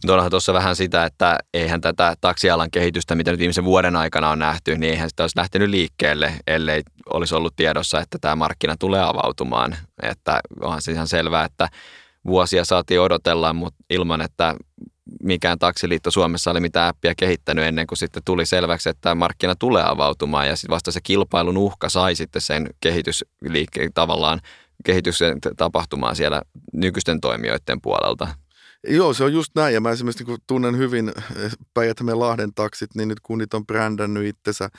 Mutta 0.04 0.16
onhan 0.16 0.32
tuossa 0.32 0.54
vähän 0.54 0.76
sitä, 0.76 1.06
että 1.06 1.38
eihän 1.54 1.82
tätä 1.82 2.16
taksialan 2.22 2.72
kehitystä, 2.72 3.16
mitä 3.16 3.32
nyt 3.32 3.40
viimeisen 3.40 3.64
vuoden 3.64 3.96
aikana 3.96 4.30
on 4.30 4.40
nähty, 4.40 4.78
niin 4.78 4.94
eihän 4.94 5.10
sitä 5.10 5.24
olisi 5.24 5.38
lähtenyt 5.38 5.70
liikkeelle, 5.70 6.34
ellei 6.48 6.84
olisi 7.14 7.36
ollut 7.36 7.56
tiedossa, 7.56 8.00
että 8.00 8.18
tämä 8.22 8.36
markkina 8.36 8.76
tulee 8.80 9.02
avautumaan. 9.04 9.78
Että 10.04 10.42
onhan 10.62 10.82
se 10.82 10.92
ihan 10.92 11.08
selvää, 11.08 11.46
että 11.46 11.70
vuosia 12.28 12.66
saatiin 12.66 13.02
odotella, 13.02 13.54
mutta 13.54 13.84
ilman, 13.90 14.22
että 14.22 14.56
mikään 15.24 15.60
taksiliitto 15.60 16.12
Suomessa 16.12 16.52
oli 16.52 16.60
mitään 16.60 16.90
appia 16.90 17.16
kehittänyt 17.16 17.66
ennen 17.66 17.88
kuin 17.88 17.98
sitten 17.98 18.24
tuli 18.26 18.46
selväksi, 18.46 18.90
että 18.90 19.16
markkina 19.16 19.56
tulee 19.56 19.84
avautumaan 19.86 20.48
ja 20.48 20.56
sitten 20.56 20.74
vasta 20.74 20.92
se 20.92 21.00
kilpailun 21.04 21.58
uhka 21.58 21.90
sai 21.90 22.16
sitten 22.16 22.42
sen 22.42 22.70
kehitysliikkeen 22.82 23.94
tavallaan 23.94 24.42
kehityksen 24.86 25.38
tapahtumaan 25.58 26.16
siellä 26.16 26.42
nykyisten 26.74 27.22
toimijoiden 27.22 27.82
puolelta. 27.82 28.28
Joo, 28.88 29.14
se 29.14 29.24
on 29.24 29.34
just 29.34 29.52
näin. 29.56 29.74
Ja 29.74 29.82
mä 29.82 29.92
esimerkiksi 29.92 30.24
kun 30.24 30.38
tunnen 30.48 30.78
hyvin 30.78 31.12
päijät 31.74 31.98
Lahden 32.14 32.54
taksit, 32.54 32.96
niin 32.96 33.08
nyt 33.08 33.20
kunnit 33.20 33.54
on 33.54 33.68
brändännyt 33.68 34.26
itsensä 34.26 34.70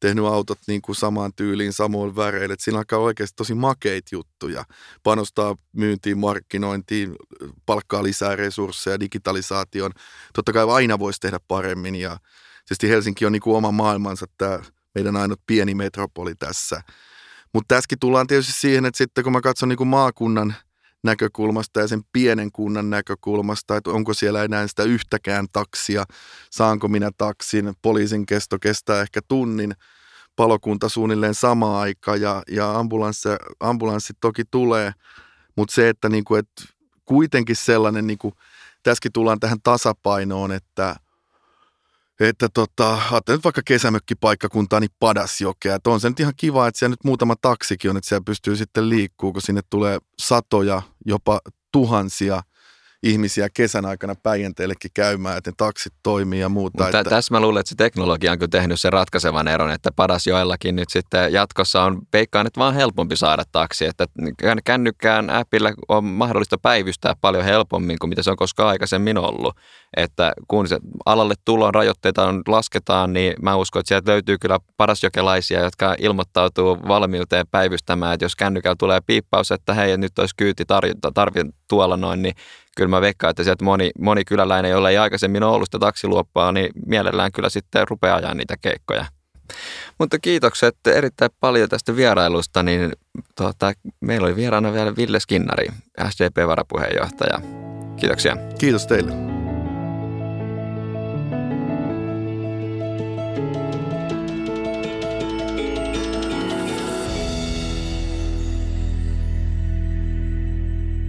tehnyt 0.00 0.24
autot 0.24 0.58
niin 0.66 0.82
kuin 0.82 0.96
samaan 0.96 1.32
tyyliin, 1.36 1.72
samoin 1.72 2.16
väreille. 2.16 2.52
Et 2.52 2.60
siinä 2.60 2.78
alkaa 2.78 2.98
oikeasti 2.98 3.36
tosi 3.36 3.54
makeit 3.54 4.04
juttuja. 4.12 4.64
Panostaa 5.02 5.56
myyntiin, 5.72 6.18
markkinointiin, 6.18 7.16
palkkaa 7.66 8.02
lisää 8.02 8.36
resursseja, 8.36 9.00
digitalisaation. 9.00 9.92
Totta 10.34 10.52
kai 10.52 10.64
aina 10.68 10.98
voisi 10.98 11.20
tehdä 11.20 11.40
paremmin 11.48 11.94
ja 11.94 12.18
tietysti 12.68 12.88
Helsinki 12.88 13.26
on 13.26 13.32
niin 13.32 13.42
kuin 13.42 13.56
oma 13.56 13.72
maailmansa 13.72 14.26
tämä 14.38 14.60
meidän 14.94 15.16
ainut 15.16 15.40
pieni 15.46 15.74
metropoli 15.74 16.34
tässä. 16.34 16.82
Mutta 17.52 17.74
tässäkin 17.74 17.98
tullaan 17.98 18.26
tietysti 18.26 18.52
siihen, 18.52 18.86
että 18.86 18.98
sitten 18.98 19.24
kun 19.24 19.32
mä 19.32 19.40
katson 19.40 19.68
niin 19.68 19.76
kuin 19.76 19.88
maakunnan– 19.88 20.54
näkökulmasta 21.06 21.80
ja 21.80 21.88
sen 21.88 22.02
pienen 22.12 22.52
kunnan 22.52 22.90
näkökulmasta, 22.90 23.76
että 23.76 23.90
onko 23.90 24.14
siellä 24.14 24.44
enää 24.44 24.66
sitä 24.66 24.82
yhtäkään 24.82 25.46
taksia, 25.52 26.04
saanko 26.50 26.88
minä 26.88 27.10
taksin, 27.18 27.74
poliisin 27.82 28.26
kesto 28.26 28.58
kestää 28.58 29.02
ehkä 29.02 29.20
tunnin, 29.28 29.74
palokunta 30.36 30.88
suunnilleen 30.88 31.34
sama 31.34 31.80
aika 31.80 32.16
ja, 32.16 32.42
ja 32.50 32.78
ambulanssi, 32.78 33.28
ambulanssi 33.60 34.12
toki 34.20 34.44
tulee, 34.50 34.92
mutta 35.56 35.74
se, 35.74 35.88
että, 35.88 36.08
niinku, 36.08 36.34
että 36.34 36.62
kuitenkin 37.04 37.56
sellainen, 37.56 38.06
niinku, 38.06 38.32
tässäkin 38.82 39.12
tullaan 39.12 39.40
tähän 39.40 39.60
tasapainoon, 39.62 40.52
että 40.52 40.96
että 42.20 42.48
tota, 42.48 42.98
ajattelin 43.10 43.40
vaikka 43.44 43.62
kesämökkipaikkakuntaa, 43.64 44.80
niin 44.80 44.90
Padasjokea. 44.98 45.74
Että 45.74 45.90
on 45.90 46.00
se 46.00 46.08
nyt 46.08 46.20
ihan 46.20 46.34
kiva, 46.36 46.68
että 46.68 46.78
siellä 46.78 46.92
nyt 46.92 47.04
muutama 47.04 47.36
taksikin 47.42 47.90
on, 47.90 47.96
että 47.96 48.08
siellä 48.08 48.24
pystyy 48.24 48.56
sitten 48.56 48.88
liikkuu, 48.88 49.32
kun 49.32 49.42
sinne 49.42 49.60
tulee 49.70 49.98
satoja, 50.18 50.82
jopa 51.06 51.40
tuhansia– 51.72 52.42
ihmisiä 53.06 53.48
kesän 53.54 53.84
aikana 53.84 54.14
Päijänteellekin 54.22 54.90
käymään, 54.94 55.38
että 55.38 55.50
ne 55.50 55.54
taksit 55.56 55.92
toimii 56.02 56.40
ja 56.40 56.48
muuta. 56.48 56.84
Mutta 56.84 56.98
että... 56.98 57.10
tässä 57.10 57.34
mä 57.34 57.40
luulen, 57.40 57.60
että 57.60 57.68
se 57.68 57.74
teknologia 57.74 58.32
on 58.32 58.38
kyllä 58.38 58.50
tehnyt 58.50 58.80
sen 58.80 58.92
ratkaisevan 58.92 59.48
eron, 59.48 59.70
että 59.70 59.90
Padasjoellakin 59.96 60.76
nyt 60.76 60.88
sitten 60.90 61.32
jatkossa 61.32 61.82
on 61.82 62.02
peikkaan, 62.10 62.46
että 62.46 62.60
vaan 62.60 62.74
helpompi 62.74 63.16
saada 63.16 63.42
taksi, 63.52 63.84
että 63.84 64.06
kännykkään 64.64 65.30
appilla 65.30 65.72
on 65.88 66.04
mahdollista 66.04 66.58
päivystää 66.58 67.14
paljon 67.20 67.44
helpommin 67.44 67.98
kuin 67.98 68.08
mitä 68.08 68.22
se 68.22 68.30
on 68.30 68.36
koskaan 68.36 68.68
aikaisemmin 68.68 69.18
ollut. 69.18 69.56
Että 69.96 70.32
kun 70.48 70.68
se 70.68 70.78
alalle 71.06 71.34
tulon 71.44 71.74
rajoitteita 71.74 72.28
on, 72.28 72.42
lasketaan, 72.48 73.12
niin 73.12 73.34
mä 73.42 73.56
uskon, 73.56 73.80
että 73.80 73.88
sieltä 73.88 74.10
löytyy 74.10 74.38
kyllä 74.38 74.58
parasjokelaisia, 74.76 75.60
jotka 75.60 75.94
ilmoittautuu 75.98 76.78
valmiuteen 76.88 77.46
päivystämään, 77.50 78.14
että 78.14 78.24
jos 78.24 78.36
kännykällä 78.36 78.76
tulee 78.78 79.00
piippaus, 79.06 79.50
että 79.50 79.74
hei, 79.74 79.98
nyt 79.98 80.18
olisi 80.18 80.34
kyyti 80.36 80.64
tarjota, 80.64 81.12
tarvi 81.14 81.40
tuolla 81.68 81.96
noin, 81.96 82.22
niin 82.22 82.34
kyllä 82.76 82.88
mä 82.88 83.00
veikkaan, 83.00 83.30
että 83.30 83.44
sieltä 83.44 83.64
moni, 83.64 83.90
moni 83.98 84.24
kyläläinen, 84.24 84.70
jolla 84.70 84.90
ei 84.90 84.98
aikaisemmin 84.98 85.42
ollut 85.42 85.66
sitä 85.68 85.78
taksiluoppaa, 85.78 86.52
niin 86.52 86.70
mielellään 86.86 87.32
kyllä 87.32 87.48
sitten 87.48 87.88
rupeaa 87.88 88.16
ajaa 88.16 88.34
niitä 88.34 88.54
keikkoja. 88.60 89.04
Mutta 89.98 90.18
kiitokset 90.18 90.76
erittäin 90.86 91.30
paljon 91.40 91.68
tästä 91.68 91.96
vierailusta, 91.96 92.62
niin 92.62 92.92
tuota, 93.36 93.72
meillä 94.00 94.26
oli 94.26 94.36
vieraana 94.36 94.72
vielä 94.72 94.96
Ville 94.96 95.20
Skinnari, 95.20 95.66
SDP-varapuheenjohtaja. 96.08 97.40
Kiitoksia. 97.96 98.36
Kiitos 98.58 98.86
teille. 98.86 99.12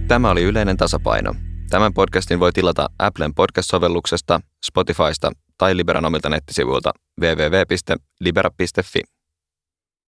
Tämä 0.08 0.30
oli 0.30 0.42
Yleinen 0.42 0.76
tasapaino. 0.76 1.34
Tämän 1.70 1.94
podcastin 1.94 2.40
voi 2.40 2.52
tilata 2.52 2.88
Applen 2.98 3.34
podcast-sovelluksesta, 3.34 4.40
Spotifysta 4.66 5.32
tai 5.58 5.76
Liberan 5.76 6.04
omilta 6.04 6.28
nettisivuilta 6.28 6.92
www.libera.fi. 7.20 9.02